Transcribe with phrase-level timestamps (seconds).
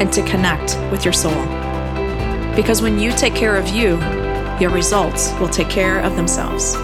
[0.00, 1.44] and to connect with your soul.
[2.54, 3.96] Because when you take care of you,
[4.60, 6.74] your results will take care of themselves.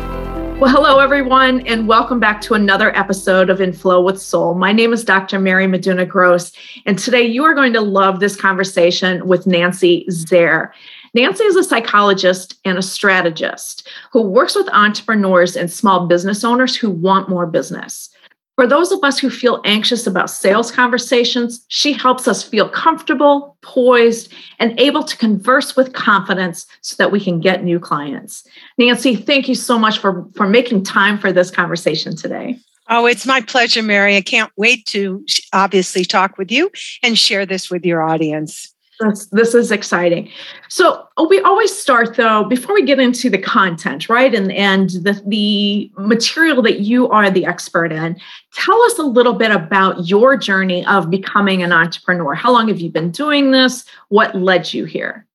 [0.60, 4.54] Well, hello, everyone, and welcome back to another episode of In Flow with Soul.
[4.54, 5.40] My name is Dr.
[5.40, 6.52] Mary Meduna Gross,
[6.86, 10.72] and today you are going to love this conversation with Nancy Zare.
[11.12, 16.76] Nancy is a psychologist and a strategist who works with entrepreneurs and small business owners
[16.76, 18.10] who want more business.
[18.56, 23.56] For those of us who feel anxious about sales conversations, she helps us feel comfortable,
[23.62, 28.46] poised, and able to converse with confidence so that we can get new clients.
[28.78, 32.58] Nancy, thank you so much for, for making time for this conversation today.
[32.88, 34.16] Oh, it's my pleasure, Mary.
[34.16, 36.70] I can't wait to obviously talk with you
[37.02, 38.73] and share this with your audience.
[39.00, 40.30] This, is exciting.
[40.68, 44.32] So oh, we always start though before we get into the content, right?
[44.34, 48.16] And and the the material that you are the expert in.
[48.54, 52.34] Tell us a little bit about your journey of becoming an entrepreneur.
[52.34, 53.84] How long have you been doing this?
[54.08, 55.26] What led you here?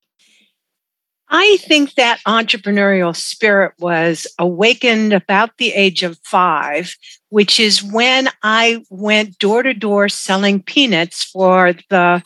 [1.32, 6.96] I think that entrepreneurial spirit was awakened about the age of five,
[7.28, 12.24] which is when I went door to door selling peanuts for the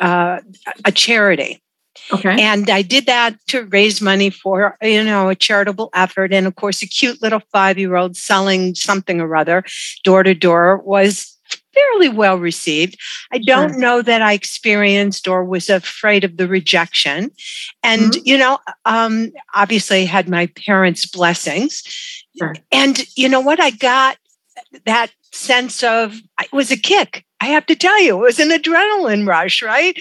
[0.00, 0.40] uh,
[0.84, 1.62] a charity.
[2.12, 2.40] Okay.
[2.42, 6.32] And I did that to raise money for, you know, a charitable effort.
[6.32, 9.64] And of course, a cute little five year old selling something or other
[10.02, 11.38] door to door was
[11.72, 12.98] fairly well received.
[13.32, 13.78] I don't sure.
[13.78, 17.30] know that I experienced or was afraid of the rejection.
[17.82, 18.22] And, mm-hmm.
[18.24, 21.82] you know, um, obviously had my parents' blessings.
[22.38, 22.54] Sure.
[22.72, 23.60] And you know what?
[23.60, 24.18] I got
[24.86, 27.24] that sense of it was a kick.
[27.44, 29.94] I have to tell you, it was an adrenaline rush, right?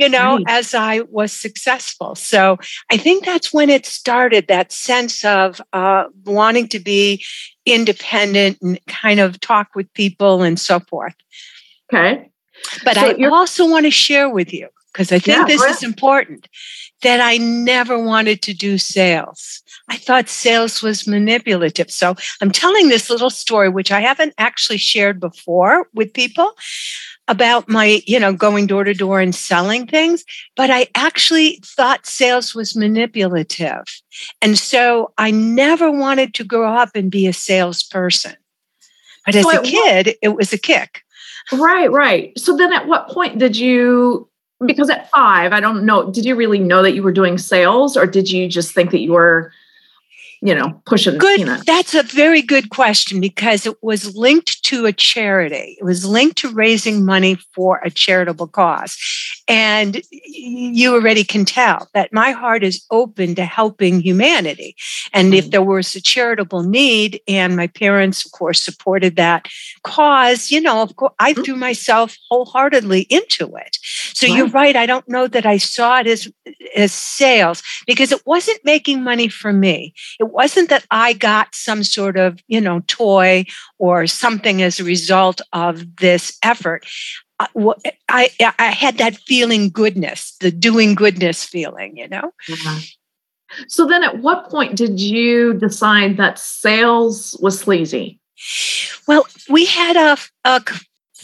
[0.00, 0.44] You know, right.
[0.48, 2.16] as I was successful.
[2.16, 2.58] So
[2.90, 7.24] I think that's when it started that sense of uh, wanting to be
[7.64, 11.14] independent and kind of talk with people and so forth.
[11.92, 12.28] Okay.
[12.82, 15.82] But so I also want to share with you, because I think yeah, this is
[15.82, 16.48] important,
[17.02, 19.62] that I never wanted to do sales.
[19.88, 21.90] I thought sales was manipulative.
[21.90, 26.52] So I'm telling this little story, which I haven't actually shared before with people
[27.28, 30.24] about my, you know, going door to door and selling things,
[30.56, 33.84] but I actually thought sales was manipulative.
[34.40, 38.34] And so I never wanted to grow up and be a salesperson.
[39.26, 41.02] But as so a kid, it was a kick.
[41.52, 42.38] Right, right.
[42.38, 44.27] So then at what point did you
[44.66, 47.96] because at 5, I don't know, did you really know that you were doing sales
[47.96, 49.52] or did you just think that you were
[50.40, 51.38] you know, pushing good.
[51.38, 51.64] Peanuts?
[51.64, 55.76] That's a very good question because it was linked to a charity.
[55.80, 58.96] It was linked to raising money for a charitable cause.
[59.48, 64.76] And you already can tell that my heart is open to helping humanity.
[65.12, 65.50] And if mm-hmm.
[65.50, 69.48] there was a charitable need, and my parents, of course, supported that
[69.82, 71.42] cause, you know, of course, I mm-hmm.
[71.42, 73.78] threw myself wholeheartedly into it.
[74.12, 74.76] So you're right.
[74.76, 76.30] I don't know that I saw it as,
[76.76, 79.94] as sales because it wasn't making money for me.
[80.20, 83.44] It wasn't that I got some sort of, you know, toy
[83.78, 86.86] or something as a result of this effort.
[87.38, 92.32] I, I, had that feeling goodness, the doing goodness feeling, you know?
[92.48, 92.78] Mm-hmm.
[93.68, 98.20] So then at what point did you decide that sales was sleazy?
[99.06, 100.62] Well, we had a, a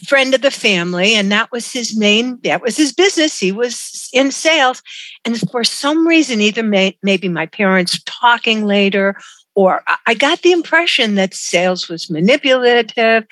[0.06, 3.38] friend of the family and that was his main that was his business.
[3.38, 4.82] He was in sales.
[5.24, 9.16] And for some reason either may, maybe my parents talking later
[9.54, 13.24] or I got the impression that sales was manipulative.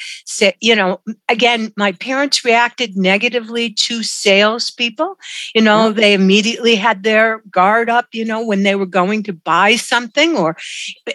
[0.60, 5.18] You know, again, my parents reacted negatively to salespeople.
[5.54, 5.98] You know, mm-hmm.
[5.98, 10.36] they immediately had their guard up, you know, when they were going to buy something,
[10.36, 10.56] or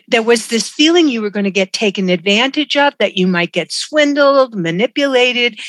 [0.07, 3.53] there was this feeling you were going to get taken advantage of, that you might
[3.53, 5.60] get swindled, manipulated.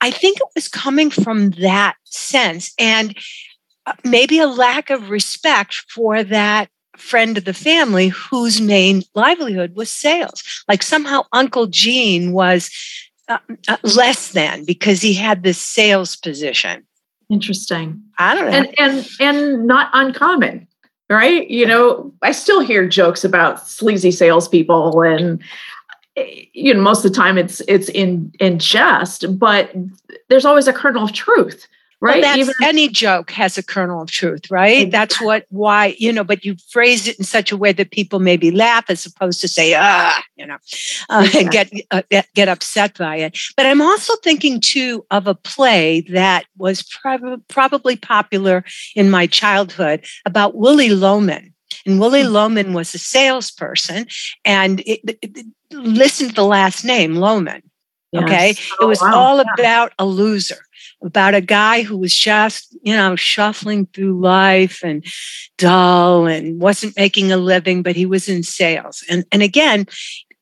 [0.00, 3.16] I think it was coming from that sense and
[3.86, 9.74] uh, maybe a lack of respect for that friend of the family whose main livelihood
[9.74, 10.42] was sales.
[10.68, 12.70] Like somehow Uncle Gene was
[13.28, 16.84] uh, uh, less than because he had this sales position.
[17.30, 18.02] Interesting.
[18.18, 18.56] I don't know.
[18.56, 20.66] And and and not uncommon,
[21.08, 21.48] right?
[21.48, 25.42] You know, I still hear jokes about sleazy salespeople and
[26.16, 29.72] eh, you know most of the time it's it's in in jest but
[30.28, 31.66] there's always a kernel of truth
[32.02, 32.20] right?
[32.20, 34.90] Well, Even, any joke has a kernel of truth, right?
[34.90, 36.24] That's what why you know.
[36.24, 39.48] But you phrase it in such a way that people maybe laugh as opposed to
[39.48, 40.58] say ah, you know,
[41.08, 42.02] uh, and get uh,
[42.34, 43.38] get upset by it.
[43.56, 48.64] But I'm also thinking too of a play that was prob- probably popular
[48.96, 51.54] in my childhood about Willy Loman.
[51.86, 52.32] And Willy mm-hmm.
[52.32, 54.06] Loman was a salesperson,
[54.44, 57.62] and it, it, it, listen to the last name Loman.
[58.12, 58.22] Yes.
[58.24, 59.14] Okay, oh, it was wow.
[59.14, 59.44] all yeah.
[59.56, 60.58] about a loser
[61.02, 65.04] about a guy who was just, you know, shuffling through life and
[65.58, 69.04] dull and wasn't making a living, but he was in sales.
[69.08, 69.86] And, and again,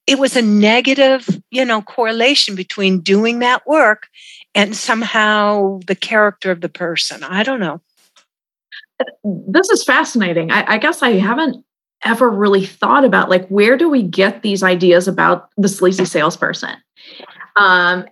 [0.06, 4.08] it was a negative, you know, correlation between doing that work
[4.54, 7.22] and somehow the character of the person.
[7.22, 7.80] I don't know.
[9.24, 10.50] This is fascinating.
[10.50, 11.64] I, I guess I haven't
[12.04, 16.74] ever really thought about like where do we get these ideas about the sleazy salesperson
[17.56, 18.06] um,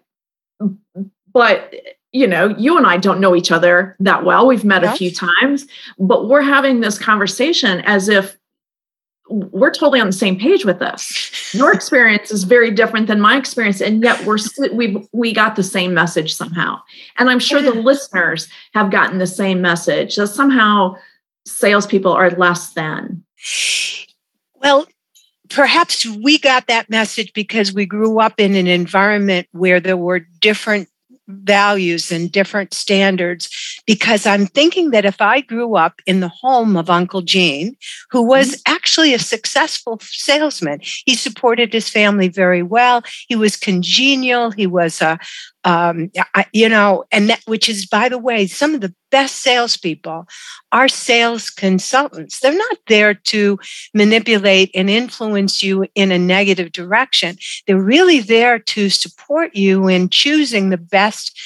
[1.33, 1.75] but
[2.12, 4.46] you know, you and I don't know each other that well.
[4.46, 5.66] We've met a few times,
[5.99, 8.37] but we're having this conversation as if
[9.31, 11.55] we're totally on the same page with this.
[11.55, 14.38] Your experience is very different than my experience, and yet we're
[14.72, 16.81] we we got the same message somehow.
[17.19, 20.96] And I'm sure the listeners have gotten the same message that somehow
[21.46, 23.22] salespeople are less than.
[24.54, 24.87] Well,
[25.50, 30.20] perhaps we got that message because we grew up in an environment where there were
[30.40, 30.88] different
[31.28, 33.48] values and different standards
[33.86, 37.76] because I'm thinking that if I grew up in the home of Uncle Gene,
[38.10, 38.75] who was mm-hmm.
[38.75, 43.02] actually a successful salesman, he supported his family very well.
[43.28, 44.50] He was congenial.
[44.50, 45.19] He was a,
[45.64, 46.10] um,
[46.52, 50.26] you know, and that, which is, by the way, some of the best salespeople
[50.72, 52.40] are sales consultants.
[52.40, 53.58] They're not there to
[53.93, 57.38] manipulate and influence you in a negative direction.
[57.66, 61.38] They're really there to support you in choosing the best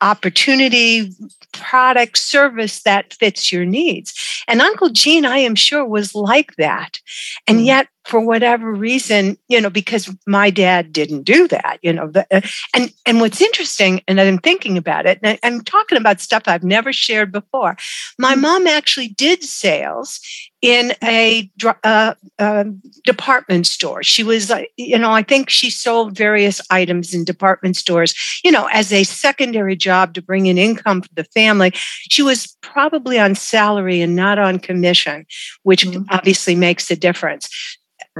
[0.00, 1.12] opportunity,
[1.52, 4.14] product, service that fits your needs.
[4.46, 7.00] And Uncle Gene, I am sure, was like that.
[7.46, 7.66] And mm.
[7.66, 12.26] yet, for whatever reason, you know, because my dad didn't do that, you know, the,
[12.34, 12.40] uh,
[12.74, 16.64] and and what's interesting, and I'm thinking about it, and I'm talking about stuff I've
[16.64, 17.76] never shared before.
[18.18, 18.40] My mm.
[18.40, 20.20] mom actually did sales
[20.60, 21.50] in a
[21.84, 22.64] uh, uh,
[23.04, 24.02] department store.
[24.02, 28.50] She was, uh, you know, I think she sold various items in department stores, you
[28.50, 31.70] know, as a secondary job to bring in income for the family.
[31.74, 35.26] She was probably on salary and not on commission,
[35.62, 36.02] which mm-hmm.
[36.10, 37.48] obviously makes a difference.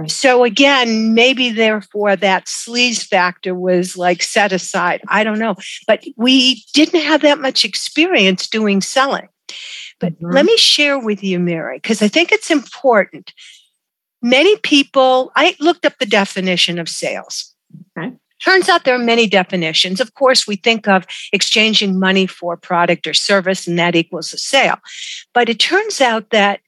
[0.06, 5.00] So again, maybe therefore that sleaze factor was like set aside.
[5.08, 5.56] I don't know.
[5.86, 9.28] But we didn't have that much experience doing selling.
[10.00, 10.30] But mm-hmm.
[10.30, 13.32] let me share with you, Mary, because I think it's important.
[14.22, 17.54] Many people, I looked up the definition of sales.
[17.96, 18.12] Okay.
[18.44, 20.00] Turns out there are many definitions.
[20.00, 24.38] Of course, we think of exchanging money for product or service, and that equals a
[24.38, 24.76] sale.
[25.34, 26.60] But it turns out that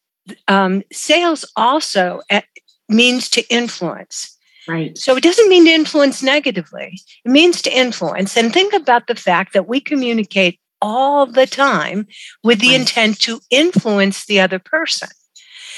[0.48, 2.42] um, sales also eh,
[2.90, 4.36] means to influence.
[4.68, 4.96] Right.
[4.96, 7.00] So it doesn't mean to influence negatively.
[7.24, 8.36] It means to influence.
[8.36, 12.06] And think about the fact that we communicate all the time
[12.42, 12.80] with the right.
[12.80, 15.08] intent to influence the other person.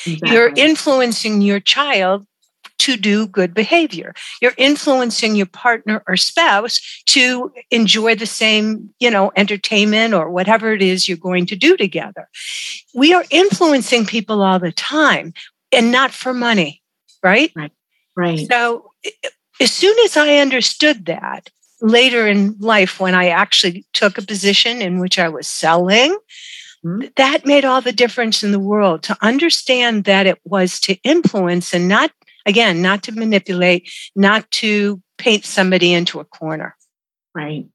[0.06, 0.30] Exactly.
[0.30, 2.26] You're influencing your child
[2.78, 4.12] to do good behavior.
[4.40, 10.72] You're influencing your partner or spouse to enjoy the same, you know, entertainment or whatever
[10.72, 12.28] it is you're going to do together.
[12.92, 15.32] We are influencing people all the time
[15.70, 16.81] and not for money,
[17.22, 17.52] right?
[17.54, 17.72] Right.
[18.16, 18.50] Right.
[18.50, 18.90] So
[19.60, 21.48] as soon as I understood that,
[21.82, 26.16] later in life when I actually took a position in which I was selling,
[26.84, 27.08] mm-hmm.
[27.16, 31.74] that made all the difference in the world to understand that it was to influence
[31.74, 32.12] and not,
[32.46, 36.76] again, not to manipulate, not to paint somebody into a corner.
[37.34, 37.66] Right.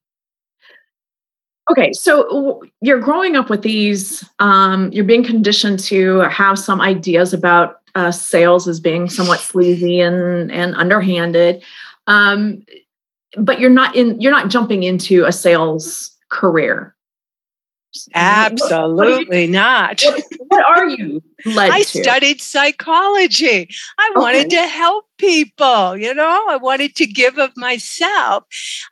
[1.70, 7.34] Okay, so you're growing up with these, um, you're being conditioned to have some ideas
[7.34, 11.64] about uh, sales as being somewhat sleazy and, and underhanded.
[12.06, 12.64] Um,
[13.36, 16.96] but you're not in you're not jumping into a sales career
[18.14, 20.02] Absolutely what, not.
[20.04, 22.04] What, what, are you led I to?
[22.04, 23.70] studied psychology.
[23.98, 24.20] I okay.
[24.20, 28.44] wanted to help people, you know, I wanted to give of myself.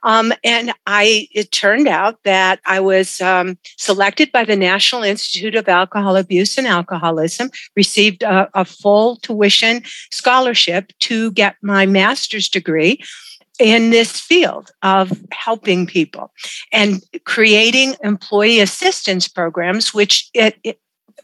[0.03, 5.55] Um, and I, it turned out that I was um, selected by the National Institute
[5.55, 12.49] of Alcohol Abuse and Alcoholism, received a, a full tuition scholarship to get my master's
[12.49, 13.01] degree
[13.59, 16.31] in this field of helping people
[16.71, 20.79] and creating employee assistance programs, which it, it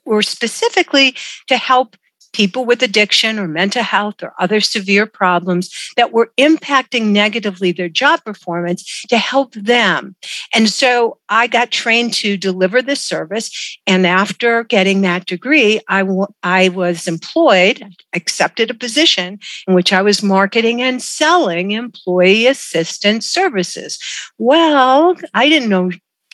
[0.05, 1.15] were specifically
[1.47, 1.95] to help
[2.33, 7.89] people with addiction or mental health or other severe problems that were impacting negatively their
[7.89, 10.15] job performance to help them.
[10.53, 13.77] And so I got trained to deliver this service.
[13.87, 17.83] And after getting that degree, I, w- I was employed,
[18.13, 23.99] accepted a position in which I was marketing and selling employee assistance services.
[24.37, 25.91] Well, I didn't know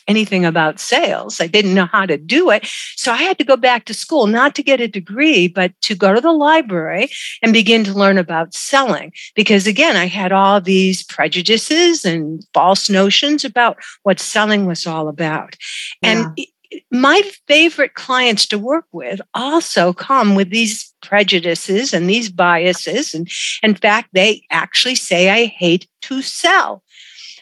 [0.08, 1.40] anything about sales.
[1.40, 2.66] I didn't know how to do it.
[2.96, 5.94] So I had to go back to school, not to get a degree, but to
[5.94, 7.10] go to the library
[7.42, 9.12] and begin to learn about selling.
[9.36, 15.08] Because again, I had all these prejudices and false notions about what selling was all
[15.08, 15.54] about.
[16.02, 16.10] Yeah.
[16.34, 16.46] And
[16.90, 23.14] my favorite clients to work with also come with these prejudices and these biases.
[23.14, 23.28] And
[23.62, 26.82] in fact, they actually say, I hate to sell.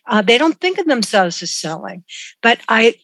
[0.07, 2.05] Uh, they don't think of themselves as selling,
[2.43, 2.95] but I,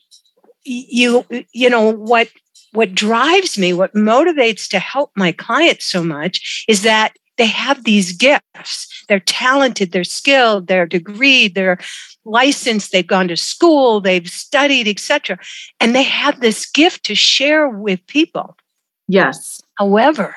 [0.64, 2.28] you, you know what?
[2.72, 7.84] What drives me, what motivates to help my clients so much, is that they have
[7.84, 9.04] these gifts.
[9.08, 11.78] They're talented, they're skilled, they're degree, they're
[12.24, 15.38] licensed, they've gone to school, they've studied, etc.,
[15.80, 18.56] and they have this gift to share with people.
[19.08, 19.60] Yes.
[19.78, 20.36] However,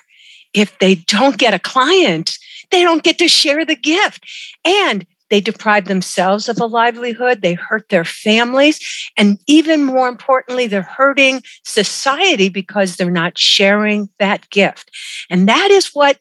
[0.53, 2.38] if they don't get a client,
[2.72, 4.25] they don't get to share the gift.
[4.65, 8.79] And they deprive themselves of a livelihood, they hurt their families,
[9.17, 14.91] and even more importantly, they're hurting society because they're not sharing that gift.
[15.29, 16.20] And that is what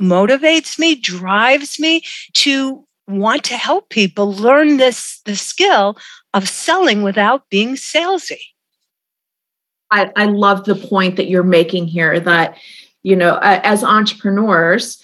[0.00, 2.02] motivates me, drives me
[2.34, 5.96] to want to help people learn this the skill
[6.34, 8.40] of selling without being salesy.
[9.90, 12.56] I, I love the point that you're making here that,
[13.02, 15.02] you know, as entrepreneurs,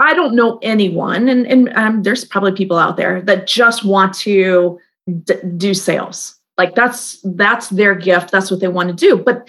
[0.00, 4.14] I don't know anyone, and, and um, there's probably people out there that just want
[4.14, 4.78] to
[5.24, 6.36] d- do sales.
[6.58, 8.30] Like that's that's their gift.
[8.30, 9.22] That's what they want to do.
[9.22, 9.48] But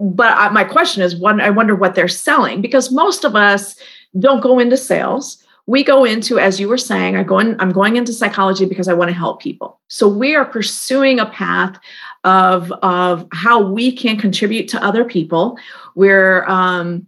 [0.00, 3.76] but I, my question is, one, I wonder what they're selling because most of us
[4.18, 5.38] don't go into sales.
[5.66, 8.86] We go into, as you were saying, I go in, I'm going into psychology because
[8.86, 9.80] I want to help people.
[9.88, 11.78] So we are pursuing a path
[12.24, 15.56] of of how we can contribute to other people.
[15.94, 17.06] We're um,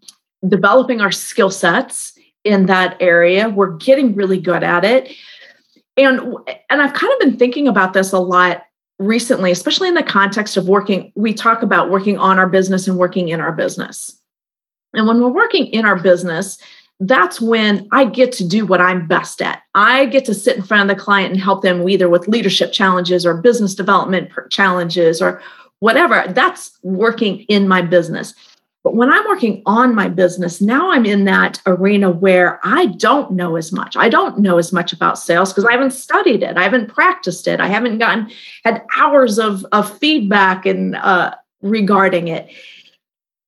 [0.49, 3.49] developing our skill sets in that area.
[3.49, 5.13] We're getting really good at it.
[5.97, 6.21] And
[6.69, 8.65] and I've kind of been thinking about this a lot
[8.99, 12.99] recently, especially in the context of working we talk about working on our business and
[12.99, 14.19] working in our business.
[14.95, 16.59] And when we're working in our business,
[17.01, 19.63] that's when I get to do what I'm best at.
[19.75, 22.73] I get to sit in front of the client and help them either with leadership
[22.73, 25.43] challenges or business development challenges or
[25.81, 26.25] whatever.
[26.29, 28.35] That's working in my business.
[28.87, 33.33] But when I'm working on my business, now I'm in that arena where I don't
[33.33, 33.97] know as much.
[33.97, 36.57] I don't know as much about sales because I haven't studied it.
[36.57, 37.59] I haven't practiced it.
[37.59, 38.31] I haven't gotten
[38.63, 42.49] had hours of, of feedback and uh, regarding it.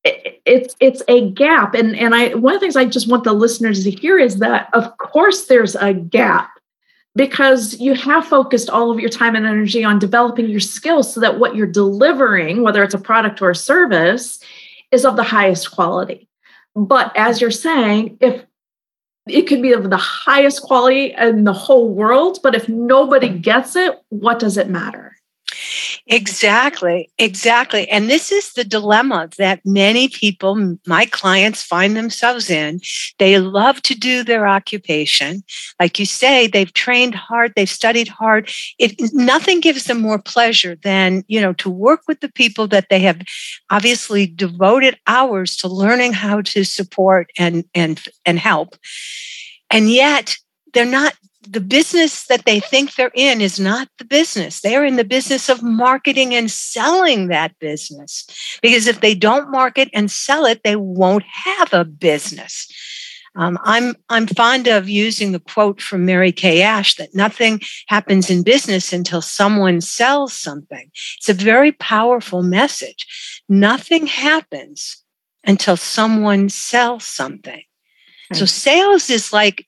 [0.03, 0.43] it.
[0.45, 3.33] It's it's a gap, and and I one of the things I just want the
[3.33, 6.51] listeners to hear is that of course there's a gap
[7.15, 11.21] because you have focused all of your time and energy on developing your skills so
[11.21, 14.41] that what you're delivering, whether it's a product or a service,
[14.91, 16.29] is of the highest quality.
[16.75, 18.45] But as you're saying, if
[19.27, 23.77] it could be of the highest quality in the whole world, but if nobody gets
[23.77, 25.17] it, what does it matter?
[26.11, 27.87] Exactly, exactly.
[27.91, 32.81] And this is the dilemma that many people, my clients, find themselves in.
[33.19, 35.43] They love to do their occupation.
[35.79, 38.51] Like you say, they've trained hard, they've studied hard.
[38.79, 42.87] It, nothing gives them more pleasure than, you know, to work with the people that
[42.89, 43.21] they have
[43.69, 48.77] obviously devoted hours to learning how to support and and and help.
[49.71, 50.37] And yet
[50.73, 51.15] they're not
[51.51, 54.61] the business that they think they're in is not the business.
[54.61, 58.27] They're in the business of marketing and selling that business.
[58.61, 62.69] Because if they don't market and sell it, they won't have a business.
[63.37, 68.31] Um, I'm I'm fond of using the quote from Mary Kay Ash that nothing happens
[68.31, 70.91] in business until someone sells something.
[71.19, 73.43] It's a very powerful message.
[73.49, 75.05] Nothing happens
[75.45, 77.63] until someone sells something.
[78.33, 79.68] So sales is like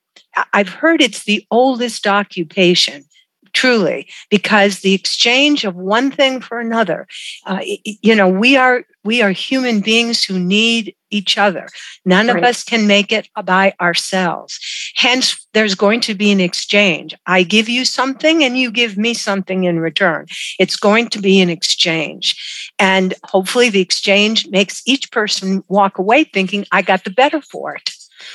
[0.52, 3.04] I've heard it's the oldest occupation
[3.52, 7.08] truly because the exchange of one thing for another
[7.46, 11.66] uh, you know we are we are human beings who need each other.
[12.04, 12.37] None right.
[12.37, 14.60] of us can make it by ourselves.
[14.94, 17.16] Hence there's going to be an exchange.
[17.26, 20.26] I give you something and you give me something in return.
[20.58, 22.70] It's going to be an exchange.
[22.78, 27.75] And hopefully the exchange makes each person walk away thinking i got the better for
[27.75, 27.90] it.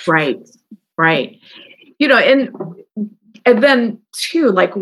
[0.08, 0.40] Right
[0.98, 1.40] right
[2.00, 2.50] you know and
[3.46, 4.74] and then too like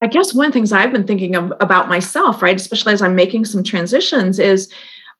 [0.00, 3.02] I guess one of the things I've been thinking of, about myself, right, especially as
[3.02, 4.72] I'm making some transitions, is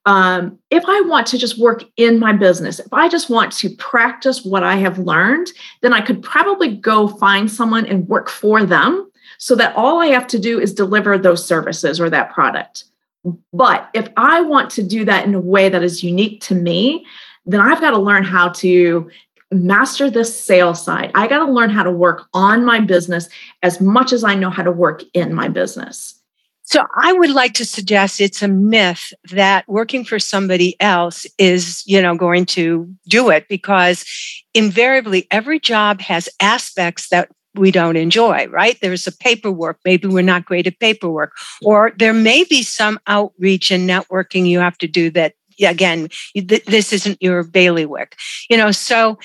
[0.07, 3.71] um, if I want to just work in my business, if I just want to
[3.71, 5.49] practice what I have learned,
[5.83, 10.07] then I could probably go find someone and work for them so that all I
[10.07, 12.85] have to do is deliver those services or that product.
[13.53, 17.05] But if I want to do that in a way that is unique to me,
[17.45, 19.11] then I've got to learn how to
[19.51, 21.11] master this sales side.
[21.15, 23.29] I got to learn how to work on my business
[23.63, 26.15] as much as I know how to work in my business.
[26.65, 31.83] So I would like to suggest it's a myth that working for somebody else is,
[31.87, 34.05] you know, going to do it because
[34.53, 38.79] invariably every job has aspects that we don't enjoy, right?
[38.83, 39.79] There's a paperwork.
[39.85, 41.33] Maybe we're not great at paperwork.
[41.63, 46.93] Or there may be some outreach and networking you have to do that again, this
[46.93, 48.17] isn't your bailiwick,
[48.49, 48.71] you know.
[48.71, 49.19] So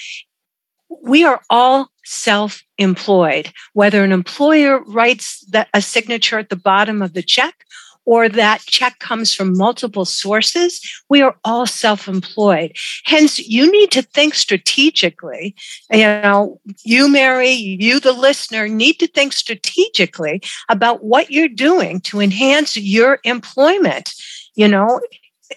[1.02, 7.02] we are all self employed, whether an employer writes that, a signature at the bottom
[7.02, 7.66] of the check
[8.06, 12.76] or that check comes from multiple sources, we are all self employed.
[13.06, 15.56] Hence, you need to think strategically.
[15.92, 22.02] You know, you, Mary, you, the listener, need to think strategically about what you're doing
[22.02, 24.14] to enhance your employment.
[24.56, 25.00] You know,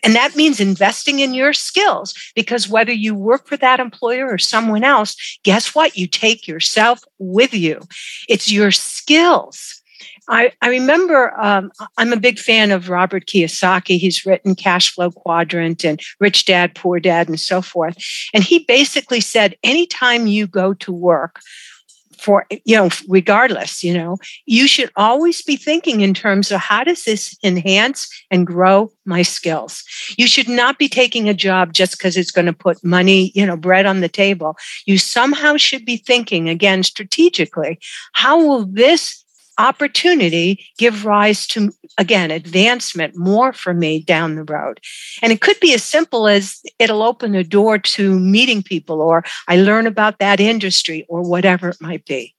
[0.03, 4.39] and that means investing in your skills because whether you work for that employer or
[4.39, 5.97] someone else, guess what?
[5.97, 7.81] You take yourself with you.
[8.29, 9.83] It's your skills.
[10.29, 13.99] I, I remember um, I'm a big fan of Robert Kiyosaki.
[13.99, 17.97] He's written Cash Flow Quadrant and Rich Dad, Poor Dad, and so forth.
[18.35, 21.41] And he basically said anytime you go to work,
[22.19, 26.83] for you know regardless you know you should always be thinking in terms of how
[26.85, 29.85] does this enhance and grow my skills.
[30.19, 33.47] You should not be taking a job just because it's going to put money you
[33.47, 34.57] know bread on the table.
[34.87, 37.79] You somehow should be thinking again strategically
[38.13, 39.25] how will this
[39.59, 44.81] opportunity give rise to again advancement more for me down the road.
[45.23, 49.25] And it could be as simple as it'll open a door to meeting people or
[49.49, 52.35] i learn about that industry or whatever it might be.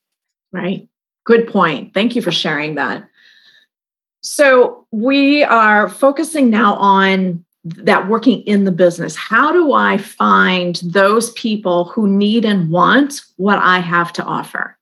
[0.52, 0.88] Right.
[1.26, 1.94] Good point.
[1.94, 3.08] Thank you for sharing that.
[4.22, 9.16] So we are focusing now on that working in the business.
[9.16, 14.77] How do i find those people who need and want what i have to offer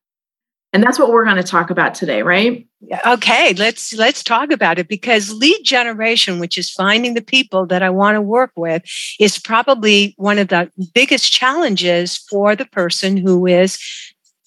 [0.76, 2.68] and that's what we're going to talk about today, right?
[3.08, 7.82] Okay, let's let's talk about it because lead generation, which is finding the people that
[7.82, 8.84] I want to work with,
[9.18, 13.80] is probably one of the biggest challenges for the person who is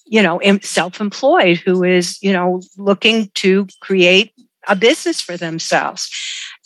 [0.05, 4.31] you know self-employed who is you know looking to create
[4.67, 6.11] a business for themselves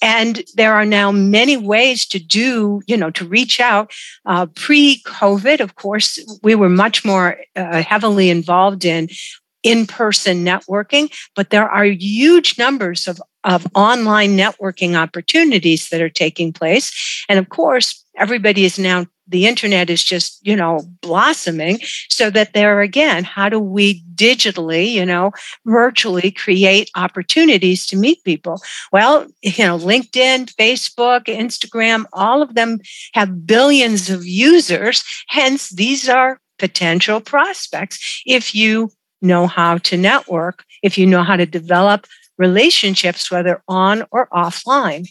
[0.01, 3.91] and there are now many ways to do you know to reach out
[4.25, 9.09] uh, pre-covid of course we were much more uh, heavily involved in
[9.63, 16.09] in person networking, but there are huge numbers of, of online networking opportunities that are
[16.09, 17.25] taking place.
[17.29, 22.53] And of course, everybody is now the internet is just you know blossoming so that
[22.53, 25.31] there again how do we digitally you know
[25.65, 28.61] virtually create opportunities to meet people?
[28.91, 32.79] Well you know linkedin facebook instagram all of them
[33.13, 35.03] have billions of users.
[35.27, 38.21] Hence these are potential prospects.
[38.25, 38.91] If you
[39.23, 42.05] know how to network, if you know how to develop
[42.37, 45.07] relationships, whether on or offline.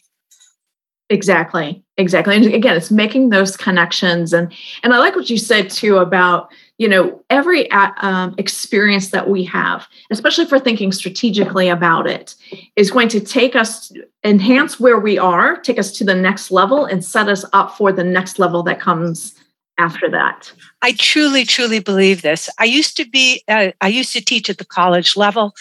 [1.10, 1.82] Exactly.
[1.98, 2.36] Exactly.
[2.36, 4.32] And again, it's making those connections.
[4.32, 4.50] And
[4.82, 9.44] and I like what you said too about, you know, every um, experience that we
[9.44, 12.34] have, especially for thinking strategically about it,
[12.76, 13.92] is going to take us,
[14.24, 17.92] enhance where we are, take us to the next level, and set us up for
[17.92, 19.34] the next level that comes
[19.82, 20.52] after that.
[20.80, 22.48] I truly, truly believe this.
[22.58, 25.54] I used to be, uh, I used to teach at the college level.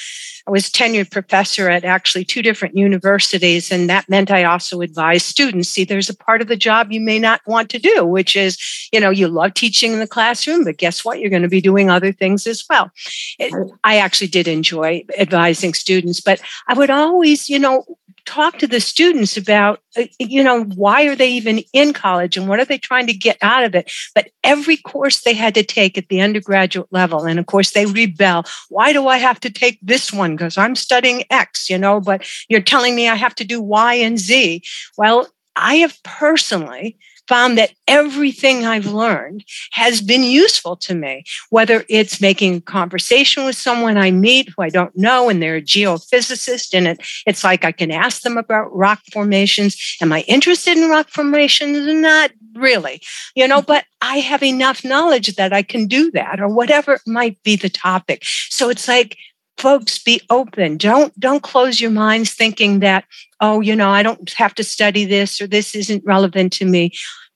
[0.48, 5.26] I was tenured professor at actually two different universities, and that meant I also advised
[5.26, 5.70] students.
[5.70, 8.58] See, there's a part of the job you may not want to do, which is,
[8.92, 11.20] you know, you love teaching in the classroom, but guess what?
[11.20, 12.92] You're going to be doing other things as well.
[13.38, 13.54] It,
[13.84, 17.86] I actually did enjoy advising students, but I would always, you know,
[18.26, 22.48] talk to the students about, uh, you know, why are they even in college and
[22.48, 23.92] what are they trying to get out of it?
[24.16, 27.86] But every course they had to take at the undergraduate level, and of course they
[27.86, 28.44] rebel.
[28.70, 30.36] Why do I have to take this one?
[30.36, 33.96] Because I'm studying X, you know, but you're telling me I have to do Y
[33.96, 34.64] and Z.
[34.98, 36.98] Well, I have personally
[37.32, 43.46] found that everything I've learned has been useful to me, whether it's making a conversation
[43.46, 47.46] with someone I meet who I don't know and they're a geophysicist, and it, it's
[47.46, 49.78] like I can ask them about rock formations.
[50.02, 51.88] Am I interested in rock formations?
[51.88, 53.02] Not really,
[53.34, 57.42] you know, but I have enough knowledge that I can do that or whatever might
[57.44, 58.24] be the topic.
[58.50, 59.18] So it's like,
[59.58, 63.04] folks be open don't don't close your minds thinking that
[63.42, 66.92] oh you know i don't have to study this or this isn't relevant to me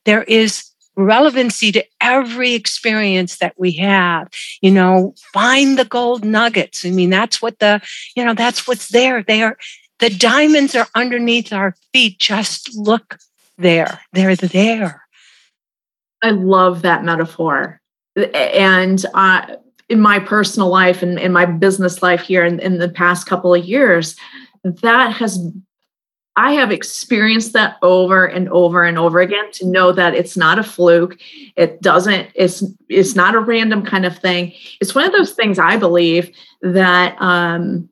[0.06, 4.30] there is relevancy to every experience that we have.
[4.62, 6.86] You know find the gold nuggets.
[6.86, 7.82] I mean that's what the
[8.15, 9.24] you know that's what's there.
[9.24, 9.58] They are
[10.00, 12.20] the diamonds are underneath our feet.
[12.20, 13.18] Just look
[13.58, 14.02] there.
[14.13, 15.04] They're there.
[16.22, 17.80] I love that metaphor.
[18.34, 19.46] And uh,
[19.89, 23.54] in my personal life and in my business life here in, in the past couple
[23.54, 24.15] of years
[24.82, 25.39] that has
[26.38, 30.60] I have experienced that over and over and over again to know that it's not
[30.60, 31.17] a fluke.
[31.56, 34.54] It doesn't, it's it's not a random kind of thing.
[34.82, 37.89] It's one of those things I believe that um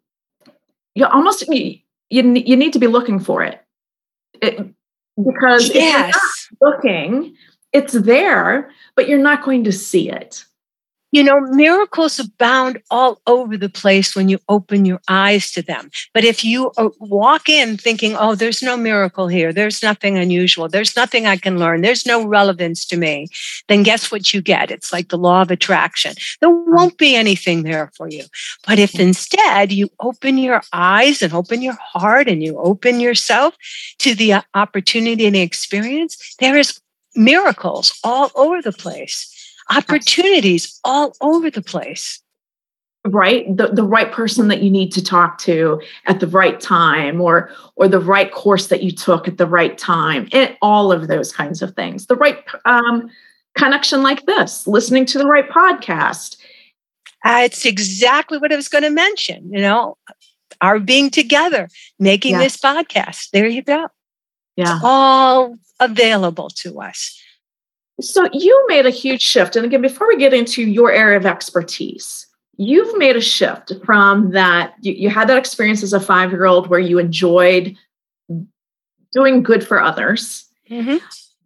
[0.96, 1.80] you almost you,
[2.10, 3.62] you, you need to be looking for it.
[4.42, 4.58] it
[5.18, 6.14] because yes.
[6.16, 7.36] if you're not looking,
[7.72, 10.46] it's there, but you're not going to see it.
[11.14, 15.92] You know, miracles abound all over the place when you open your eyes to them.
[16.12, 20.68] But if you uh, walk in thinking, oh, there's no miracle here, there's nothing unusual,
[20.68, 23.28] there's nothing I can learn, there's no relevance to me,
[23.68, 24.72] then guess what you get?
[24.72, 26.16] It's like the law of attraction.
[26.42, 28.24] There won't be anything there for you.
[28.66, 33.56] But if instead you open your eyes and open your heart and you open yourself
[34.00, 36.82] to the uh, opportunity and the experience, there is
[37.16, 39.30] miracles all over the place
[39.70, 42.20] opportunities all over the place.
[43.06, 43.46] Right?
[43.56, 47.50] The, the right person that you need to talk to at the right time or
[47.76, 51.34] or the right course that you took at the right time and all of those
[51.34, 52.08] kinds of things.
[52.08, 53.10] The right um,
[53.58, 56.38] connection like this listening to the right podcast.
[57.26, 59.98] Uh, it's exactly what i was going to mention you know
[60.62, 62.40] our being together making yeah.
[62.40, 63.30] this podcast.
[63.32, 63.88] There you go.
[64.56, 64.76] Yeah.
[64.76, 67.20] it's all available to us
[68.02, 69.56] so you made a huge shift.
[69.56, 72.28] And again, before we get into your area of expertise,
[72.58, 74.74] you've made a shift from that.
[74.82, 77.76] You, you had that experience as a five year old where you enjoyed
[79.12, 80.46] doing good for others.
[80.70, 80.98] Mm-hmm.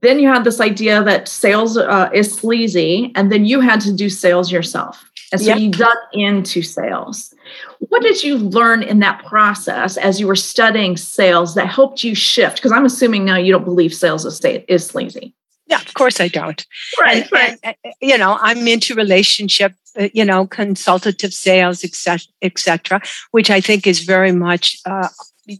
[0.01, 3.91] Then you had this idea that sales uh, is sleazy, and then you had to
[3.91, 5.03] do sales yourself.
[5.31, 5.59] And so yep.
[5.59, 7.33] you dug into sales.
[7.79, 12.15] What did you learn in that process as you were studying sales that helped you
[12.15, 12.57] shift?
[12.57, 15.35] Because I'm assuming now you don't believe sales is, is sleazy.
[15.67, 16.65] Yeah, of course I don't.
[16.99, 17.59] Right, and, right.
[17.63, 23.01] And, you know, I'm into relationship, uh, you know, consultative sales, et cetera,
[23.31, 25.09] which I think is very much, uh,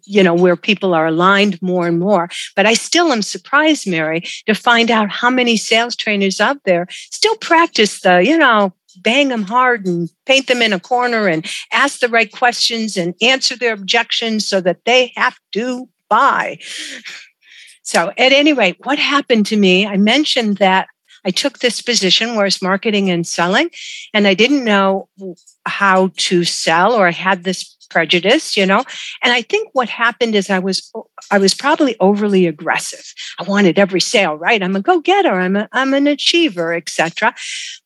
[0.06, 2.30] you know, where people are aligned more and more.
[2.56, 6.88] But I still am surprised, Mary, to find out how many sales trainers out there
[6.90, 11.46] still practice the, you know, bang them hard and paint them in a corner and
[11.72, 16.58] ask the right questions and answer their objections so that they have to buy.
[17.88, 19.88] So, at any rate, what happened to me?
[19.88, 20.90] I mentioned that
[21.24, 23.70] I took this position where it's marketing and selling,
[24.14, 25.08] and I didn't know
[25.66, 28.84] how to sell, or I had this prejudice you know?
[29.22, 30.92] And i think what happened is i was
[31.32, 33.14] i was probably overly aggressive.
[33.40, 34.62] I wanted every sale right?
[34.62, 35.34] I'm a go-getter.
[35.34, 37.34] I'm a, i'm an achiever etc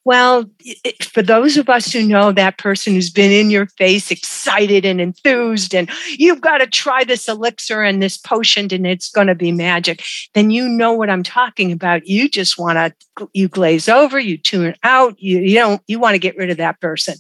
[0.03, 4.11] well it, for those of us who know that person who's been in your face
[4.11, 9.09] excited and enthused and you've got to try this elixir and this potion and it's
[9.09, 12.07] going to be magic then you know what i'm talking about.
[12.07, 16.15] You just want to you glaze over you tune out you, you don't you want
[16.15, 17.15] to get rid of that person.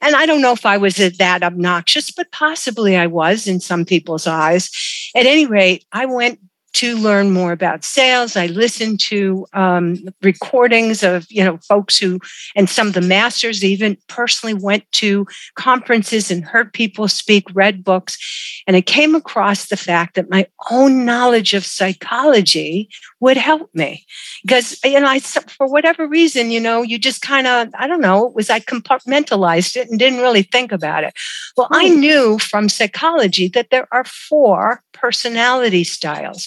[0.00, 3.84] And i don't know if i was that obnoxious but possibly I was in some
[3.84, 4.70] people's eyes.
[5.14, 6.40] At any rate, I went
[6.76, 8.36] to learn more about sales.
[8.36, 12.20] I listened to um, recordings of you know folks who
[12.54, 17.82] and some of the masters even personally went to conferences and heard people speak, read
[17.82, 18.18] books,
[18.66, 24.04] and I came across the fact that my own knowledge of psychology would help me
[24.42, 28.02] because you know I for whatever reason you know you just kind of I don't
[28.02, 31.14] know it was I compartmentalized it and didn't really think about it.
[31.56, 32.00] Well, I hmm.
[32.00, 36.46] knew from psychology that there are four personality styles.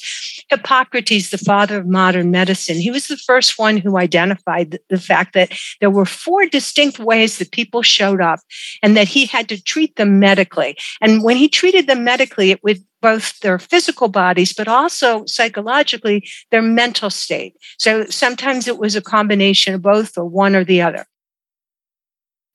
[0.50, 5.34] Hippocrates, the father of modern medicine, he was the first one who identified the fact
[5.34, 8.40] that there were four distinct ways that people showed up
[8.82, 10.78] and that he had to treat them medically.
[11.02, 16.28] And when he treated them medically, it would both their physical bodies, but also psychologically
[16.52, 17.56] their mental state.
[17.78, 21.06] So sometimes it was a combination of both or one or the other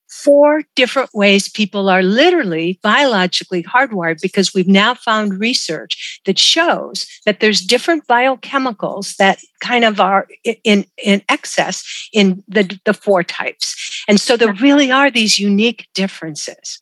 [0.07, 7.07] four different ways people are literally biologically hardwired because we've now found research that shows
[7.25, 10.27] that there's different biochemicals that kind of are
[10.63, 14.03] in, in excess in the, the four types.
[14.07, 16.81] And so there really are these unique differences.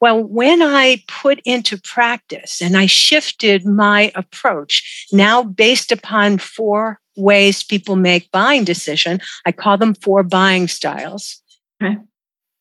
[0.00, 7.00] Well, when I put into practice and I shifted my approach, now based upon four
[7.16, 11.40] ways people make buying decision, I call them four buying styles.
[11.82, 11.96] Okay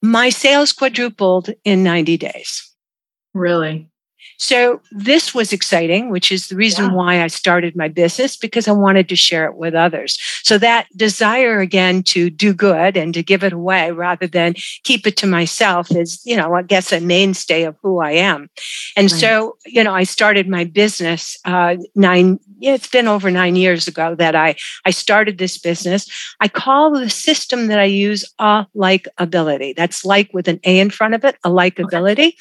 [0.04, 2.76] my sales quadrupled in 90 days.
[3.34, 3.88] Really?
[4.38, 6.94] So this was exciting, which is the reason yeah.
[6.94, 10.18] why I started my business because I wanted to share it with others.
[10.44, 15.08] So that desire again to do good and to give it away rather than keep
[15.08, 18.50] it to myself is, you know, I guess a mainstay of who I am.
[18.96, 19.20] And right.
[19.20, 22.40] so, you know, I started my business uh, nine.
[22.60, 26.10] Yeah, it's been over nine years ago that I I started this business.
[26.40, 29.74] I call the system that I use a like ability.
[29.74, 32.38] That's like with an A in front of it, a like ability, okay.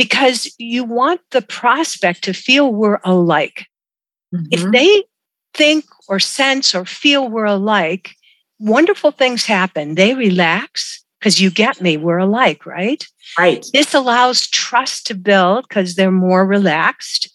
[0.00, 3.66] Because you want the prospect to feel we're alike.
[4.34, 4.46] Mm-hmm.
[4.50, 5.04] If they
[5.52, 8.12] think or sense or feel we're alike,
[8.58, 9.96] wonderful things happen.
[9.96, 13.06] They relax because you get me, we're alike, right?
[13.38, 13.66] Right.
[13.74, 17.30] This allows trust to build because they're more relaxed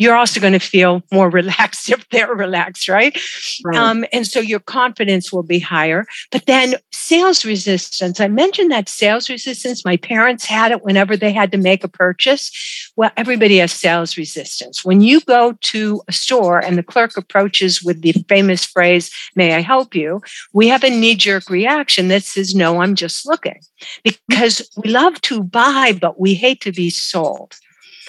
[0.00, 3.16] you're also going to feel more relaxed if they're relaxed, right?
[3.64, 3.76] right.
[3.76, 6.06] Um, and so your confidence will be higher.
[6.32, 11.32] But then sales resistance, I mentioned that sales resistance, my parents had it whenever they
[11.32, 12.50] had to make a purchase.
[12.96, 14.84] Well, everybody has sales resistance.
[14.84, 19.54] When you go to a store and the clerk approaches with the famous phrase, May
[19.54, 20.22] I help you?
[20.52, 23.60] We have a knee jerk reaction that says, No, I'm just looking
[24.02, 27.56] because we love to buy, but we hate to be sold.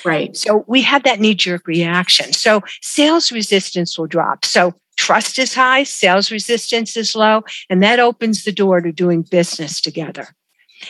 [0.04, 0.36] Right.
[0.36, 2.34] So we have that knee jerk reaction.
[2.34, 4.46] So sales resistance will drop.
[4.46, 9.22] So trust is high, sales resistance is low, and that opens the door to doing
[9.24, 10.28] business together.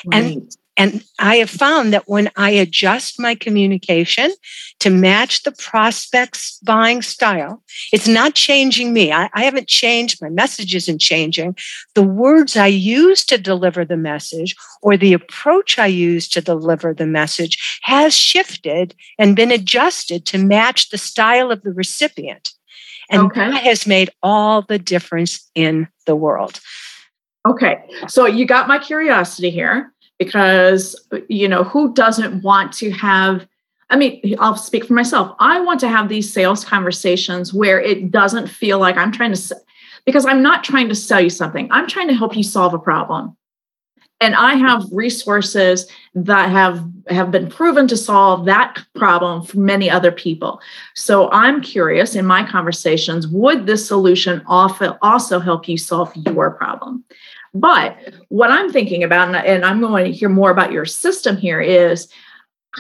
[0.05, 0.23] Right.
[0.23, 4.31] And and I have found that when I adjust my communication
[4.79, 9.11] to match the prospect's buying style, it's not changing me.
[9.11, 10.21] I, I, haven't changed.
[10.21, 11.57] My message isn't changing.
[11.93, 16.93] The words I use to deliver the message or the approach I use to deliver
[16.93, 22.53] the message has shifted and been adjusted to match the style of the recipient.
[23.09, 23.51] And okay.
[23.51, 26.61] that has made all the difference in the world.
[27.47, 27.83] Okay.
[28.07, 30.95] So you got my curiosity here because
[31.29, 33.47] you know who doesn't want to have
[33.89, 35.35] I mean, I'll speak for myself.
[35.39, 39.55] I want to have these sales conversations where it doesn't feel like I'm trying to,
[40.05, 41.69] because I'm not trying to sell you something.
[41.71, 43.35] I'm trying to help you solve a problem.
[44.21, 49.89] And I have resources that have have been proven to solve that problem for many
[49.89, 50.61] other people.
[50.93, 57.03] So I'm curious in my conversations, would this solution also help you solve your problem?
[57.53, 57.97] But
[58.29, 62.07] what I'm thinking about, and I'm going to hear more about your system here, is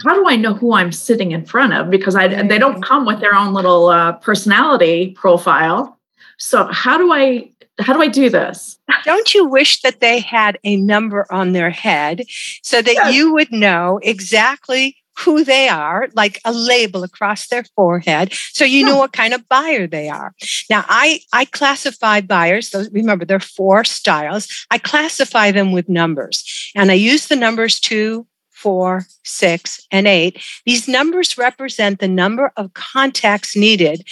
[0.03, 1.89] how do I know who I'm sitting in front of?
[1.89, 5.99] Because I, they don't come with their own little uh, personality profile.
[6.37, 8.77] So how do I how do I do this?
[9.05, 12.23] Don't you wish that they had a number on their head
[12.61, 13.15] so that yes.
[13.15, 18.85] you would know exactly who they are, like a label across their forehead, so you
[18.85, 20.33] know what kind of buyer they are.
[20.69, 22.69] Now, I I classify buyers.
[22.69, 24.47] Those remember there are four styles.
[24.71, 30.41] I classify them with numbers, and I use the numbers two, four, six, and eight.
[30.65, 34.07] These numbers represent the number of contacts needed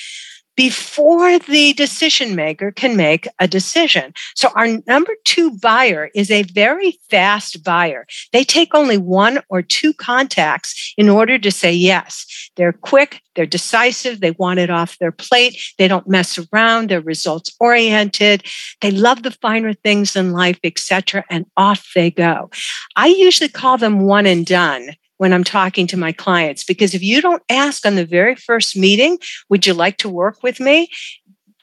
[0.60, 4.14] before the decision maker can make a decision.
[4.36, 8.06] So, our number two buyer is a very fast buyer.
[8.34, 12.26] They take only one or two contacts in order to say yes.
[12.58, 17.00] They're quick, they're decisive, they want it off their plate, they don't mess around, they're
[17.00, 18.44] results oriented,
[18.82, 22.50] they love the finer things in life, etc., and off they go.
[22.98, 24.90] I usually call them one and done
[25.20, 26.64] when I'm talking to my clients.
[26.64, 30.42] Because if you don't ask on the very first meeting, would you like to work
[30.42, 30.90] with me?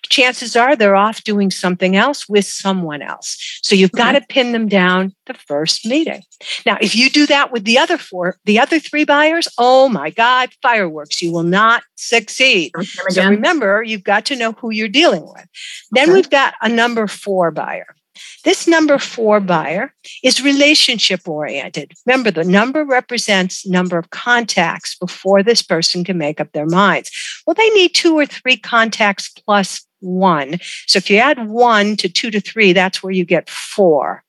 [0.08, 3.58] Chances are they're off doing something else with someone else.
[3.62, 6.22] So you've got to pin them down the first meeting.
[6.64, 10.10] Now, if you do that with the other four, the other three buyers, oh my
[10.10, 12.70] God, fireworks, you will not succeed.
[13.08, 15.46] So remember, you've got to know who you're dealing with.
[15.90, 16.12] Then okay.
[16.12, 17.95] we've got a number four buyer.
[18.44, 21.92] This number four buyer is relationship oriented.
[22.06, 27.10] Remember, the number represents number of contacts before this person can make up their minds.
[27.46, 30.58] Well, they need two or three contacts plus one.
[30.86, 34.22] So if you add one to two to three, that's where you get four.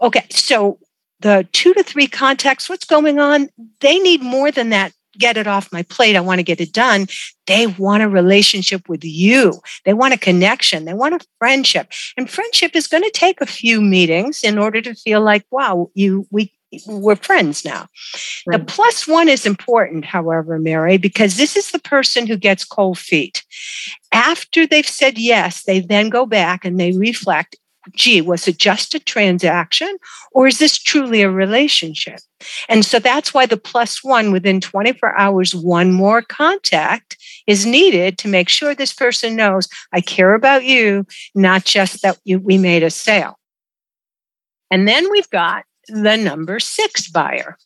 [0.00, 0.78] Okay, so
[1.20, 3.48] the two to three contacts, what's going on?
[3.80, 6.16] They need more than that get it off my plate.
[6.16, 7.06] I want to get it done.
[7.46, 9.60] They want a relationship with you.
[9.84, 10.84] They want a connection.
[10.84, 11.92] They want a friendship.
[12.16, 15.90] And friendship is going to take a few meetings in order to feel like, wow,
[15.94, 16.52] you we
[16.86, 17.86] we're friends now.
[18.46, 18.58] Right.
[18.58, 22.98] The plus one is important, however, Mary, because this is the person who gets cold
[22.98, 23.44] feet.
[24.12, 27.56] After they've said yes, they then go back and they reflect
[27.94, 29.96] gee, was it just a transaction
[30.32, 32.20] or is this truly a relationship?
[32.68, 37.16] And so that's why the plus one within 24 hours, one more contact
[37.46, 42.18] is needed to make sure this person knows I care about you, not just that
[42.24, 43.38] you, we made a sale.
[44.70, 47.56] And then we've got the number six buyer.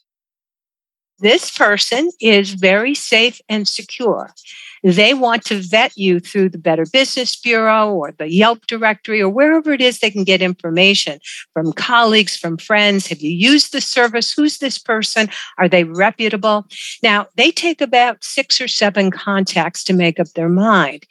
[1.18, 4.35] This person is very safe and secure.
[4.83, 9.29] They want to vet you through the Better Business Bureau or the Yelp directory or
[9.29, 11.18] wherever it is they can get information
[11.55, 13.07] from colleagues, from friends.
[13.07, 14.33] Have you used the service?
[14.33, 15.29] Who's this person?
[15.59, 16.66] Are they reputable?
[17.02, 21.07] Now, they take about six or seven contacts to make up their mind.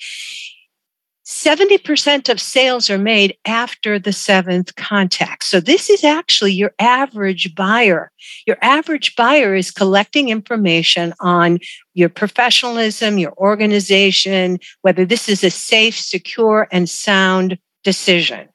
[1.25, 5.43] 70% of sales are made after the seventh contact.
[5.43, 8.11] So, this is actually your average buyer.
[8.45, 11.59] Your average buyer is collecting information on
[11.95, 18.47] your professionalism, your organization, whether this is a safe, secure, and sound decision.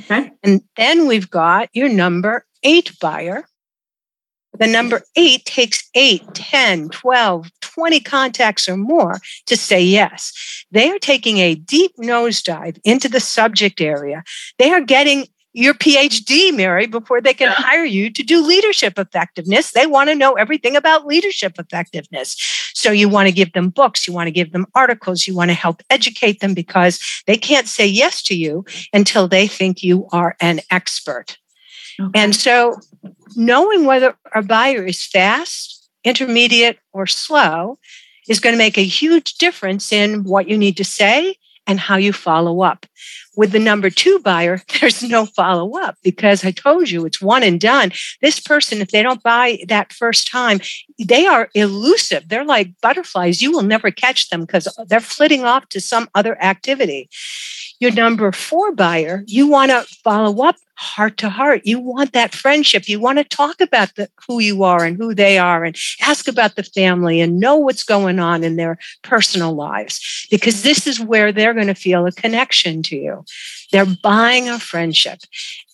[0.00, 0.32] Okay.
[0.42, 3.44] And then we've got your number eight buyer.
[4.58, 10.32] The number eight takes 8, 10, 12, 20 contacts or more to say yes.
[10.70, 14.24] They are taking a deep nosedive into the subject area.
[14.58, 19.72] They are getting your PhD, Mary, before they can hire you to do leadership effectiveness.
[19.72, 22.36] They want to know everything about leadership effectiveness.
[22.74, 25.50] So you want to give them books, you want to give them articles, you want
[25.50, 30.06] to help educate them because they can't say yes to you until they think you
[30.12, 31.38] are an expert.
[32.00, 32.20] Okay.
[32.20, 32.78] And so
[33.36, 37.78] knowing whether a buyer is fast, intermediate, or slow
[38.28, 41.96] is going to make a huge difference in what you need to say and how
[41.96, 42.86] you follow up.
[43.36, 47.42] With the number two buyer, there's no follow up because I told you it's one
[47.42, 47.92] and done.
[48.22, 50.60] This person, if they don't buy that first time,
[50.98, 52.28] they are elusive.
[52.28, 53.40] They're like butterflies.
[53.40, 57.08] You will never catch them because they're flitting off to some other activity
[57.80, 61.62] your number four buyer, you want to follow up heart to heart.
[61.64, 62.88] You want that friendship.
[62.88, 66.28] You want to talk about the, who you are and who they are and ask
[66.28, 71.00] about the family and know what's going on in their personal lives because this is
[71.00, 73.24] where they're going to feel a connection to you.
[73.72, 75.20] They're buying a friendship.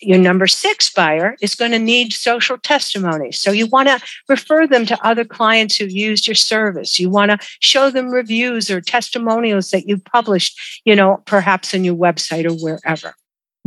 [0.00, 3.30] Your number six buyer is going to need social testimony.
[3.30, 6.98] So you want to refer them to other clients who've used your service.
[6.98, 11.84] You want to show them reviews or testimonials that you've published, you know, perhaps on
[11.84, 13.14] your website or wherever.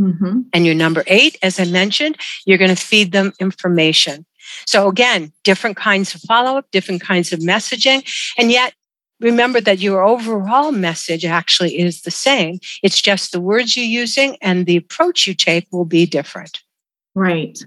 [0.02, 0.42] Mm-hmm.
[0.54, 4.26] And your number eight, as I mentioned, you're going to feed them information.
[4.66, 8.08] So again, different kinds of follow up, different kinds of messaging.
[8.38, 8.74] And yet
[9.20, 12.60] remember that your overall message actually is the same.
[12.84, 16.62] It's just the words you're using and the approach you take will be different.
[17.16, 17.58] Right.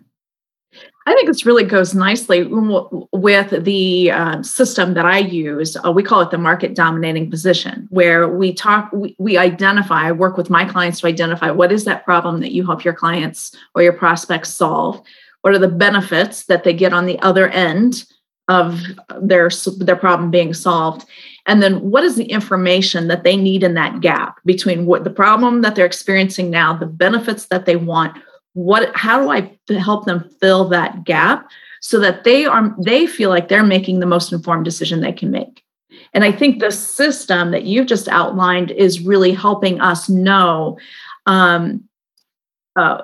[1.07, 5.77] I think this really goes nicely with the uh, system that I use.
[5.85, 10.13] Uh, we call it the market dominating position, where we talk, we, we identify, I
[10.13, 13.57] work with my clients to identify what is that problem that you help your clients
[13.75, 15.01] or your prospects solve.
[15.41, 18.05] What are the benefits that they get on the other end
[18.49, 18.81] of
[19.21, 21.07] their their problem being solved
[21.47, 25.11] and then what is the information that they need in that gap between what the
[25.11, 28.19] problem that they're experiencing now the benefits that they want
[28.55, 31.49] what how do i help them fill that gap
[31.81, 35.31] so that they are they feel like they're making the most informed decision they can
[35.31, 35.63] make
[36.13, 40.79] and i think the system that you've just outlined is really helping us know
[41.27, 41.85] um,
[42.77, 43.03] uh,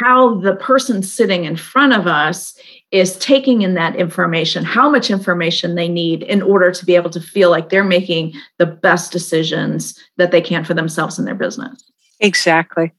[0.00, 2.58] how the person sitting in front of us
[2.90, 7.10] is taking in that information, how much information they need in order to be able
[7.10, 11.34] to feel like they're making the best decisions that they can for themselves and their
[11.34, 11.90] business.
[12.20, 12.92] Exactly.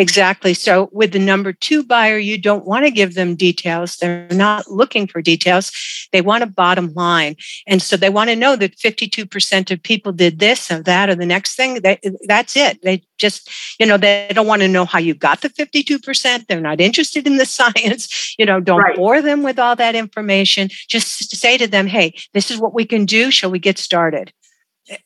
[0.00, 0.54] Exactly.
[0.54, 3.96] So with the number two buyer, you don't want to give them details.
[3.96, 5.72] They're not looking for details.
[6.12, 7.34] They want a bottom line.
[7.66, 11.16] And so they want to know that 52% of people did this or that or
[11.16, 11.80] the next thing.
[12.28, 12.80] That's it.
[12.82, 16.46] They just, you know, they don't want to know how you got the 52%.
[16.46, 18.36] They're not interested in the science.
[18.38, 18.96] You know, don't right.
[18.96, 20.68] bore them with all that information.
[20.88, 23.32] Just say to them, hey, this is what we can do.
[23.32, 24.32] Shall we get started?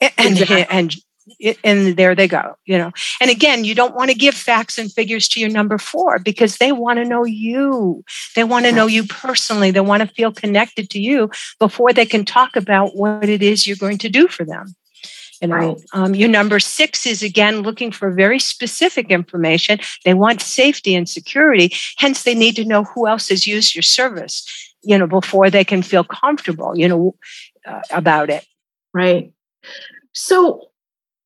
[0.01, 0.67] And, exactly.
[0.71, 0.95] and
[1.63, 4.93] and there they go you know and again you don't want to give facts and
[4.93, 8.05] figures to your number four because they want to know you
[8.35, 12.07] they want to know you personally they want to feel connected to you before they
[12.07, 14.75] can talk about what it is you're going to do for them
[15.40, 15.77] you know right.
[15.92, 21.09] um, your number six is again looking for very specific information they want safety and
[21.09, 24.44] security hence they need to know who else has used your service
[24.83, 27.15] you know, before they can feel comfortable, you know,
[27.67, 28.44] uh, about it.
[28.92, 29.33] Right.
[30.13, 30.69] So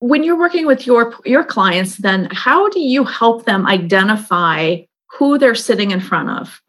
[0.01, 4.77] when you're working with your your clients then how do you help them identify
[5.19, 6.61] who they're sitting in front of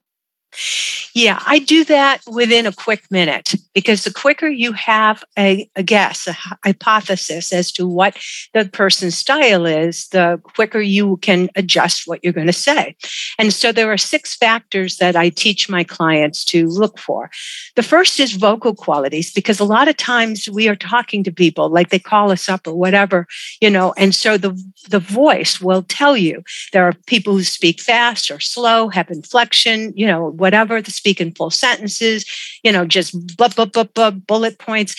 [1.13, 5.83] yeah, I do that within a quick minute because the quicker you have a, a,
[5.83, 6.33] guess, a
[6.63, 8.17] hypothesis as to what
[8.53, 12.95] the person's style is, the quicker you can adjust what you're going to say.
[13.39, 17.29] And so there are six factors that I teach my clients to look for.
[17.75, 21.69] The first is vocal qualities because a lot of times we are talking to people
[21.69, 23.27] like they call us up or whatever,
[23.61, 26.43] you know, and so the, the voice will tell you.
[26.73, 31.19] There are people who speak fast or slow, have inflection, you know, whatever, to speak
[31.19, 32.25] in full sentences,
[32.63, 34.95] you know, just blah, blah, blah, blah, bullet points.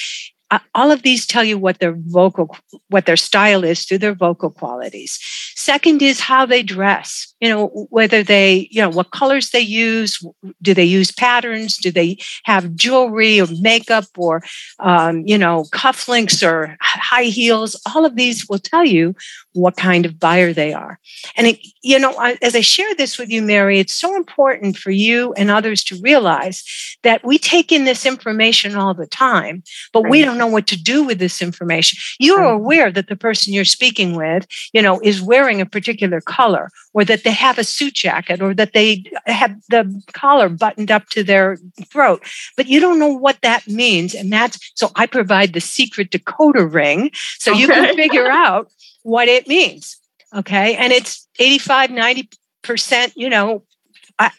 [0.51, 2.57] Uh, all of these tell you what their vocal
[2.89, 5.19] what their style is through their vocal qualities.
[5.55, 10.25] Second is how they dress you know whether they you know what colors they use
[10.63, 14.43] do they use patterns do they have jewelry or makeup or
[14.81, 17.81] um, you know cufflinks or high heels.
[17.95, 19.15] All of these will tell you
[19.53, 20.99] what kind of buyer they are.
[21.37, 24.91] And it, you know as i share this with you mary it's so important for
[24.91, 26.63] you and others to realize
[27.03, 30.81] that we take in this information all the time but we don't know what to
[30.81, 31.99] do with this information.
[32.19, 32.55] You are mm.
[32.55, 37.05] aware that the person you're speaking with you know is wearing a particular color or
[37.05, 41.23] that they have a suit jacket or that they have the collar buttoned up to
[41.23, 41.59] their
[41.91, 42.23] throat
[42.57, 44.15] but you don't know what that means.
[44.15, 47.61] And that's so i provide the secret decoder ring so okay.
[47.61, 48.71] you can figure out
[49.03, 49.97] what it means.
[50.35, 50.77] Okay?
[50.77, 53.63] And it's 85 90% you know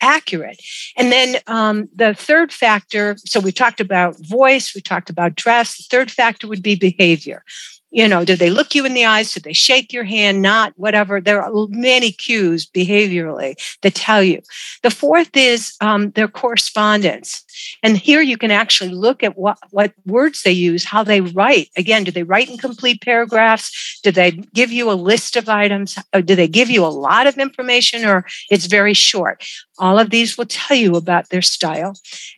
[0.02, 0.62] accurate.
[0.98, 5.78] And then um, the third factor so we talked about voice, we talked about dress.
[5.78, 7.44] The third factor would be behavior
[7.92, 9.34] you know, do they look you in the eyes?
[9.34, 10.42] Do they shake your hand?
[10.42, 11.20] Not whatever.
[11.20, 14.42] There are many cues behaviorally that tell you.
[14.84, 17.44] The fourth is um, their correspondence.
[17.82, 21.70] And here you can actually look at what, what words they use, how they write.
[21.76, 24.00] Again, do they write in complete paragraphs?
[24.04, 25.98] Do they give you a list of items?
[26.14, 29.44] Or do they give you a lot of information or it's very short?
[29.80, 31.96] All of these will tell you about their style.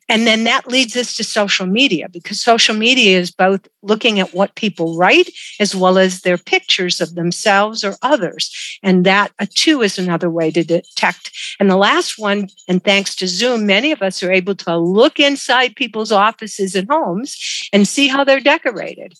[0.07, 4.33] And then that leads us to social media because social media is both looking at
[4.33, 5.29] what people write
[5.59, 8.51] as well as their pictures of themselves or others.
[8.83, 11.31] And that uh, too is another way to detect.
[11.59, 15.19] And the last one, and thanks to Zoom, many of us are able to look
[15.19, 19.13] inside people's offices and homes and see how they're decorated.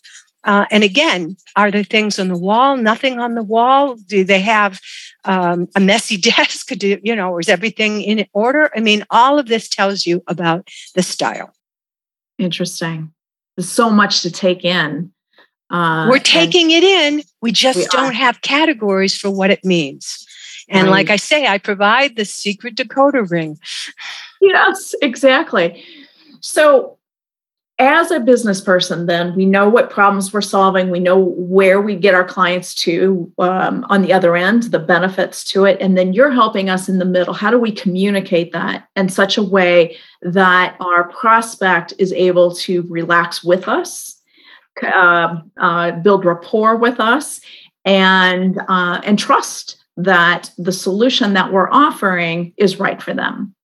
[0.44, 2.78] Uh, and again, are there things on the wall?
[2.78, 3.96] Nothing on the wall?
[3.96, 4.80] Do they have
[5.26, 6.70] um, a messy desk?
[6.70, 8.70] Do, you know, is everything in order?
[8.76, 11.54] I mean, all of this tells you about the style.
[12.38, 13.14] Interesting.
[13.56, 15.12] There's so much to take in.
[15.70, 17.24] Uh, We're taking it in.
[17.42, 18.14] We just we don't are.
[18.14, 20.26] have categories for what it means.
[20.68, 20.92] And right.
[20.92, 23.58] like I say, I provide the secret decoder ring.
[24.44, 25.86] Yes, exactly.
[26.40, 26.98] So
[27.82, 30.92] as a business person, then we know what problems we're solving.
[30.92, 35.44] We know where we get our clients to um, on the other end, the benefits
[35.46, 35.82] to it.
[35.82, 37.34] And then you're helping us in the middle.
[37.34, 42.84] How do we communicate that in such a way that our prospect is able to
[42.84, 44.22] relax with us,
[44.84, 47.42] uh, uh, build rapport with us,
[47.84, 53.56] and, uh, and trust that the solution that we're offering is right for them?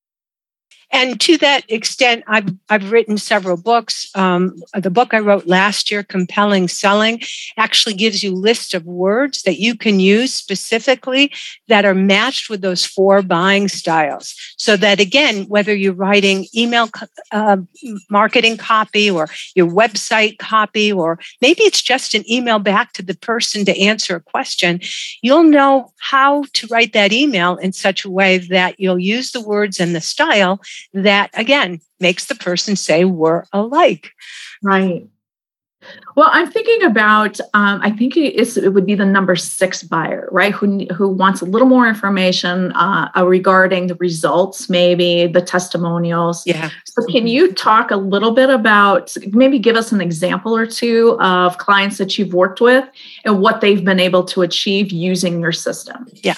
[0.92, 4.10] And to that extent, I've, I've written several books.
[4.16, 7.22] Um, the book I wrote last year, Compelling Selling,
[7.58, 11.32] actually gives you lists of words that you can use specifically
[11.68, 14.34] that are matched with those four buying styles.
[14.58, 16.90] So that again, whether you're writing email
[17.32, 17.58] uh,
[18.10, 23.16] marketing copy or your website copy, or maybe it's just an email back to the
[23.16, 24.80] person to answer a question,
[25.22, 29.42] you'll know how to write that email in such a way that you'll use the
[29.42, 30.62] words and the style
[30.94, 34.12] that again makes the person say we're alike.
[34.64, 35.08] Right.
[36.16, 37.40] Well, I'm thinking about.
[37.54, 40.52] Um, I think it would be the number six buyer, right?
[40.52, 46.46] Who who wants a little more information uh, regarding the results, maybe the testimonials.
[46.48, 46.72] Yeah.
[46.86, 51.18] So, can you talk a little bit about maybe give us an example or two
[51.22, 52.88] of clients that you've worked with
[53.24, 56.08] and what they've been able to achieve using your system?
[56.16, 56.36] Yeah.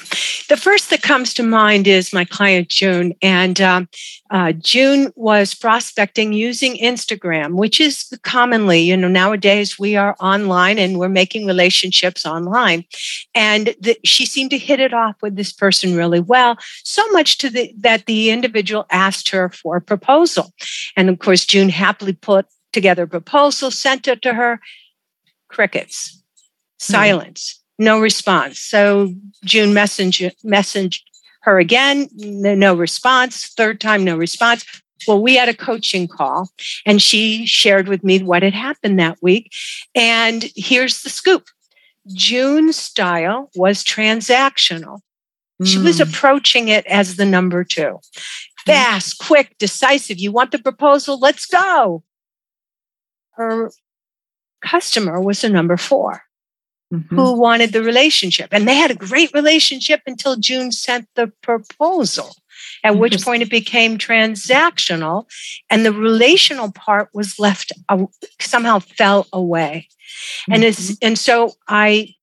[0.50, 3.88] The first that comes to mind is my client June, and um,
[4.32, 10.78] uh, June was prospecting using Instagram, which is commonly, you know, nowadays we are online
[10.78, 12.86] and we're making relationships online.
[13.34, 17.40] And the, she seemed to hit it off with this person really well, so much
[17.40, 20.54] to the, that the individual asked her for a proposal.
[20.96, 24.60] And of course, June happily put together a proposal, sent it to her.
[25.48, 26.94] Crickets, hmm.
[26.94, 27.54] silence.
[27.54, 28.60] Mm-hmm no response.
[28.60, 29.14] So
[29.46, 31.00] June messaged, messaged
[31.42, 33.48] her again, no response.
[33.56, 34.66] Third time, no response.
[35.08, 36.50] Well, we had a coaching call
[36.86, 39.52] and she shared with me what had happened that week.
[39.96, 41.48] And here's the scoop
[42.08, 45.00] June's style was transactional.
[45.66, 46.10] She was Mm.
[46.10, 48.00] approaching it as the number two
[48.66, 50.18] fast, quick, decisive.
[50.20, 51.20] You want the proposal?
[51.20, 52.04] Let's go.
[53.32, 53.72] Her
[54.62, 56.24] customer was a number four
[56.92, 57.08] Mhm.
[57.10, 58.50] who wanted the relationship.
[58.52, 62.36] And they had a great relationship until June sent the proposal,
[62.84, 65.26] at which point it became transactional
[65.70, 68.06] and the relational part was left, uh,
[68.42, 69.88] somehow fell away.
[70.50, 72.16] And it's, and so I,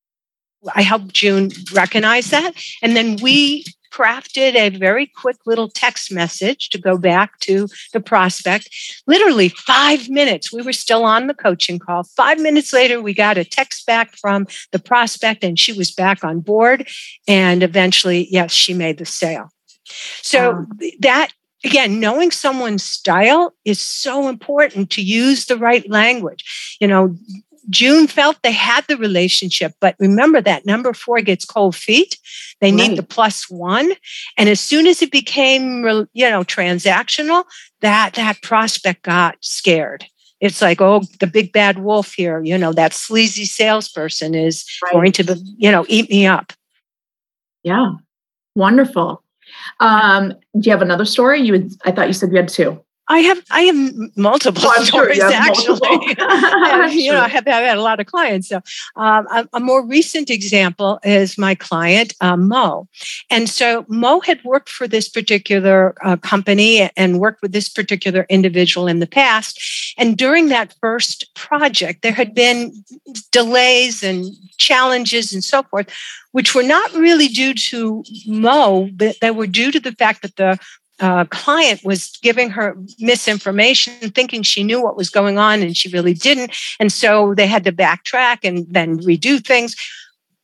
[0.74, 2.54] I helped June recognize that.
[2.82, 3.64] And then we
[3.96, 8.68] crafted a very quick little text message to go back to the prospect.
[9.06, 12.04] Literally five minutes, we were still on the coaching call.
[12.04, 16.22] Five minutes later, we got a text back from the prospect, and she was back
[16.24, 16.88] on board.
[17.26, 19.48] And eventually, yes, she made the sale.
[20.22, 20.66] So Wow.
[21.00, 21.32] that
[21.64, 26.76] again, knowing someone's style is so important to use the right language.
[26.80, 27.16] You know,
[27.68, 32.18] June felt they had the relationship, but remember that number four gets cold feet.
[32.60, 33.92] They need the plus one,
[34.36, 37.44] and as soon as it became, you know, transactional,
[37.80, 40.04] that that prospect got scared.
[40.40, 42.42] It's like, oh, the big bad wolf here.
[42.44, 46.52] You know, that sleazy salesperson is going to, you know, eat me up.
[47.62, 47.92] Yeah.
[48.54, 49.22] Wonderful.
[49.80, 51.40] Um, do you have another story?
[51.40, 52.82] You would, I thought you said you had two.
[53.08, 55.78] I have I have multiple Oh, sure stories you actually.
[55.80, 56.90] multiple.
[56.90, 58.48] You know, I have, I've had a lot of clients.
[58.48, 58.60] So,
[58.96, 62.88] um, a, a more recent example is my client uh, Mo,
[63.30, 68.26] and so Mo had worked for this particular uh, company and worked with this particular
[68.28, 69.60] individual in the past.
[69.98, 72.72] And during that first project, there had been
[73.30, 74.26] delays and
[74.58, 75.88] challenges and so forth,
[76.32, 80.36] which were not really due to Mo, but they were due to the fact that
[80.36, 80.58] the
[81.00, 85.88] uh, client was giving her misinformation, thinking she knew what was going on, and she
[85.90, 86.56] really didn't.
[86.80, 89.76] And so they had to backtrack and then redo things.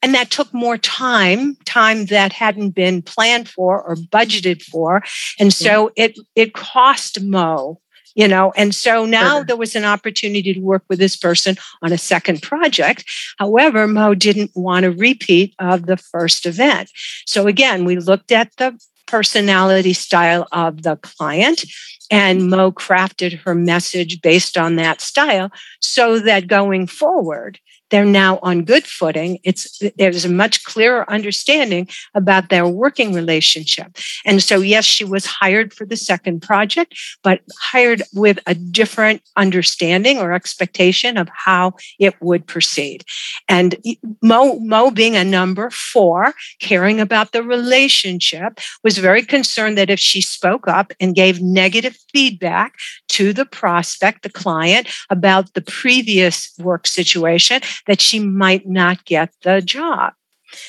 [0.03, 5.03] And that took more time, time that hadn't been planned for or budgeted for.
[5.39, 7.81] And so it it cost Mo,
[8.17, 8.53] you know.
[8.57, 9.45] And so now Sure.
[9.45, 13.05] there was an opportunity to work with this person on a second project.
[13.39, 16.91] However, Mo didn't want a repeat of the first event.
[17.25, 18.77] So again, we looked at the
[19.13, 21.65] personality style of the client.
[22.11, 27.59] And Mo crafted her message based on that style so that going forward,
[27.93, 29.39] they're now on good footing.
[29.45, 33.99] It's there's a much clearer understanding about their working relationship.
[34.25, 39.21] And so, yes, she was hired for the second project, but hired with a different
[39.37, 43.05] understanding or expectation of how it would proceed.
[43.47, 43.77] And
[44.23, 50.01] Mo, Mo being a number four, caring about the relationship, was very concerned that if
[50.01, 52.73] she spoke up and gave negative feedback
[53.09, 59.33] to the prospect, the client, about the previous work situation, that she might not get
[59.43, 60.13] the job.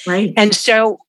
[0.07, 0.33] Right.
[0.37, 0.99] And so,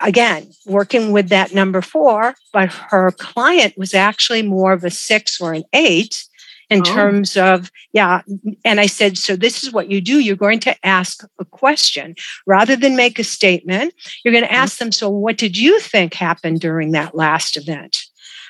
[0.00, 5.40] again, working with that number four, but her client was actually more of a six
[5.40, 6.24] or an eight
[6.70, 6.84] in Oh.
[6.84, 8.22] terms of, yeah.
[8.64, 10.20] And I said, so this is what you do.
[10.20, 12.14] You're going to ask a question
[12.46, 13.92] rather than make a statement.
[14.24, 18.04] You're going to ask them, so what did you think happened during that last event?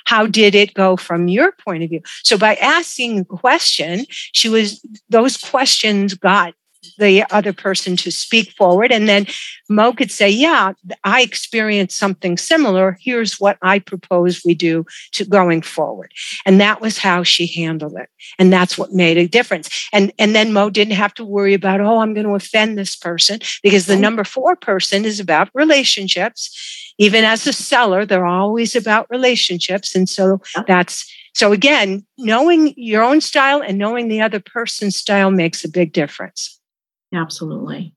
[0.04, 2.02] How did it go from your point of view?
[2.22, 6.54] So by asking a question, she was, those questions got
[6.98, 8.92] the other person to speak forward.
[8.92, 9.26] And then
[9.68, 10.72] Mo could say, Yeah,
[11.04, 12.98] I experienced something similar.
[13.00, 16.12] Here's what I propose we do to going forward.
[16.44, 18.08] And that was how she handled it.
[18.38, 19.88] And that's what made a difference.
[19.92, 22.96] And, and then Mo didn't have to worry about, oh, I'm going to offend this
[22.96, 26.94] person because the number four person is about relationships.
[26.98, 29.94] Even as a seller, they're always about relationships.
[29.94, 35.30] And so that's so again, knowing your own style and knowing the other person's style
[35.30, 36.60] makes a big difference.
[37.12, 37.94] Absolutely.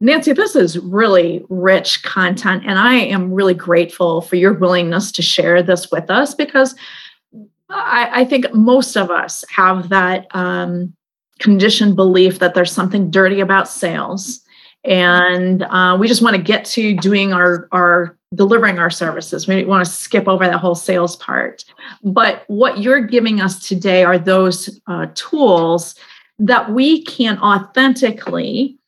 [0.00, 5.22] Nancy, this is really rich content, and I am really grateful for your willingness to
[5.22, 6.74] share this with us because
[7.70, 10.94] I, I think most of us have that um,
[11.38, 14.42] conditioned belief that there's something dirty about sales,
[14.84, 19.46] and uh, we just want to get to doing our our delivering our services.
[19.48, 21.64] We want to skip over that whole sales part.
[22.02, 25.94] But what you're giving us today are those uh, tools
[26.38, 28.78] that we can authentically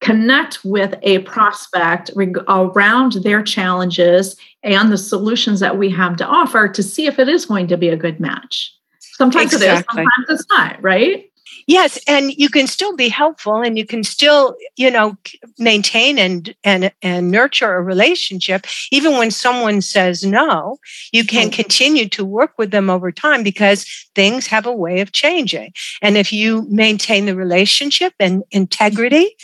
[0.00, 6.26] connect with a prospect reg- around their challenges and the solutions that we have to
[6.26, 8.76] offer to see if it is going to be a good match.
[8.98, 11.31] Sometimes it is, sometimes it's not, right?
[11.66, 15.16] Yes, and you can still be helpful and you can still, you know,
[15.58, 20.78] maintain and and and nurture a relationship even when someone says no.
[21.12, 21.52] You can mm.
[21.52, 25.72] continue to work with them over time because things have a way of changing.
[26.00, 29.36] And if you maintain the relationship and integrity,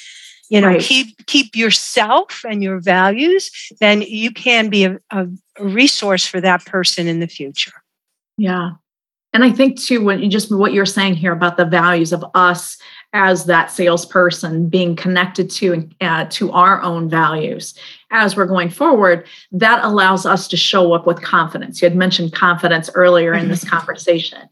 [0.49, 0.81] you know, right.
[0.81, 3.51] keep keep yourself and your values,
[3.81, 5.27] then you can be a, a
[5.61, 7.83] resource for that person in the future.
[8.37, 8.73] Yeah.
[9.33, 12.25] And I think too, when you just what you're saying here about the values of
[12.35, 12.79] us
[13.13, 17.75] as that salesperson being connected to uh, to our own values
[18.11, 21.83] as we're going forward, that allows us to show up with confidence.
[21.83, 24.49] You had mentioned confidence earlier in this conversation.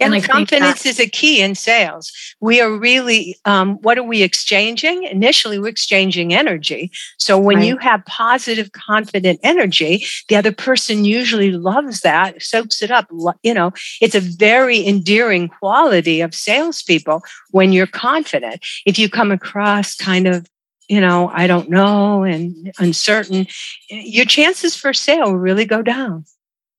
[0.00, 2.12] And, and confidence that, is a key in sales.
[2.40, 5.02] We are really, um, what are we exchanging?
[5.04, 6.92] Initially, we're exchanging energy.
[7.18, 7.66] So when right.
[7.66, 13.08] you have positive, confident energy, the other person usually loves that, soaks it up.
[13.42, 18.64] You know, it's a very endearing quality of salespeople when you're confident.
[18.86, 20.48] If you come across kind of
[20.88, 23.46] you know, I don't know and uncertain,
[23.88, 26.24] your chances for sale really go down.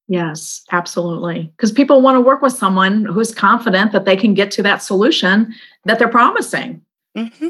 [0.07, 1.51] Yes, absolutely.
[1.55, 4.81] Because people want to work with someone who's confident that they can get to that
[4.81, 5.53] solution
[5.85, 6.81] that they're promising.
[7.15, 7.49] Mm-hmm.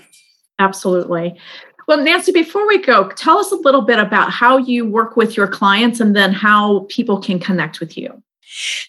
[0.59, 1.39] Absolutely.
[1.87, 5.37] Well, Nancy, before we go, tell us a little bit about how you work with
[5.37, 8.21] your clients and then how people can connect with you.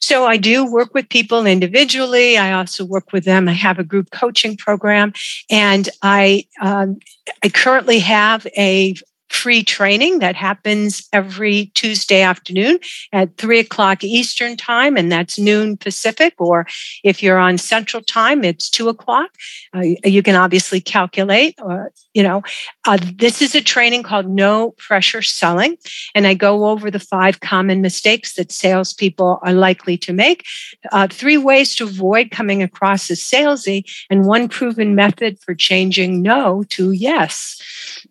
[0.01, 2.39] So I do work with people individually.
[2.39, 3.49] I also work with them.
[3.49, 5.13] I have a group coaching program,
[5.51, 6.99] and I um,
[7.43, 8.95] I currently have a
[9.31, 12.79] free training that happens every Tuesday afternoon
[13.13, 16.35] at three o'clock Eastern time, and that's noon Pacific.
[16.39, 16.67] Or
[17.05, 19.31] if you're on Central time, it's two o'clock.
[19.75, 21.55] Uh, you can obviously calculate.
[21.63, 22.43] Or, uh, you know,
[22.89, 25.77] uh, this is a training called No Pressure Selling,
[26.15, 30.45] and I go over the five common mistakes that salespeople are likely to make,
[30.91, 36.21] uh, three ways to avoid coming across as salesy, and one proven method for changing
[36.21, 37.61] no to yes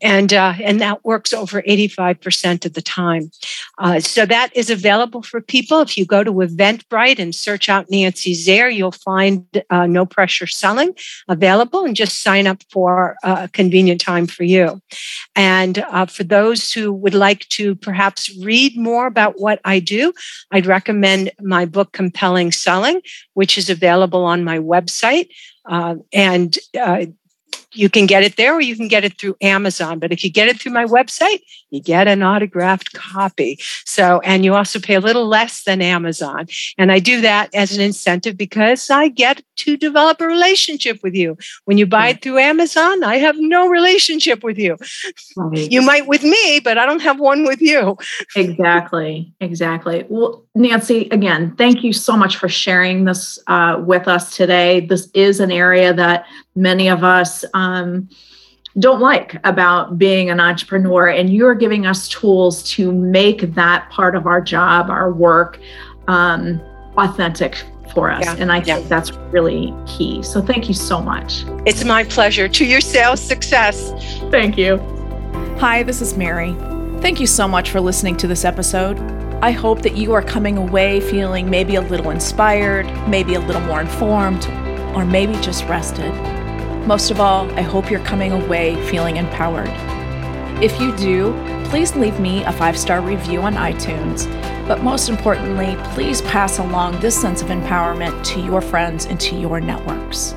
[0.01, 3.31] and uh, and that works over 85% of the time.
[3.79, 5.81] Uh, so that is available for people.
[5.81, 10.45] If you go to Eventbrite and search out Nancy Zare, you'll find uh, No Pressure
[10.45, 10.93] Selling
[11.27, 14.79] available, and just sign up for a convenient time for you.
[15.35, 20.13] And uh, for those who would like to perhaps read more about what I do,
[20.51, 23.01] I'd recommend my book Compelling Selling,
[23.33, 25.29] which is available on my website.
[25.65, 27.05] Uh, and uh,
[27.73, 29.99] you can get it there or you can get it through Amazon.
[29.99, 31.41] But if you get it through my website,
[31.71, 33.59] you get an autographed copy.
[33.85, 36.47] So, and you also pay a little less than Amazon.
[36.77, 41.13] And I do that as an incentive because I get to develop a relationship with
[41.13, 41.37] you.
[41.65, 44.77] When you buy it through Amazon, I have no relationship with you.
[45.35, 45.71] Right.
[45.71, 47.97] You might with me, but I don't have one with you.
[48.35, 49.33] Exactly.
[49.39, 50.05] Exactly.
[50.09, 54.81] Well, Nancy, again, thank you so much for sharing this uh, with us today.
[54.81, 58.09] This is an area that many of us, um,
[58.77, 61.07] don't like about being an entrepreneur.
[61.07, 65.59] And you're giving us tools to make that part of our job, our work,
[66.07, 66.61] um,
[66.97, 67.63] authentic
[67.93, 68.23] for us.
[68.23, 68.75] Yeah, and I yeah.
[68.75, 70.21] think that's really key.
[70.21, 71.43] So thank you so much.
[71.65, 72.47] It's my pleasure.
[72.47, 73.91] To your sales success.
[74.29, 74.77] Thank you.
[75.59, 76.53] Hi, this is Mary.
[77.01, 78.99] Thank you so much for listening to this episode.
[79.41, 83.61] I hope that you are coming away feeling maybe a little inspired, maybe a little
[83.61, 84.45] more informed,
[84.95, 86.38] or maybe just rested.
[86.85, 89.69] Most of all, I hope you're coming away feeling empowered.
[90.61, 91.33] If you do,
[91.69, 94.27] please leave me a five star review on iTunes.
[94.67, 99.35] But most importantly, please pass along this sense of empowerment to your friends and to
[99.35, 100.35] your networks.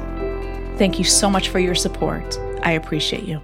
[0.79, 2.39] Thank you so much for your support.
[2.63, 3.43] I appreciate you.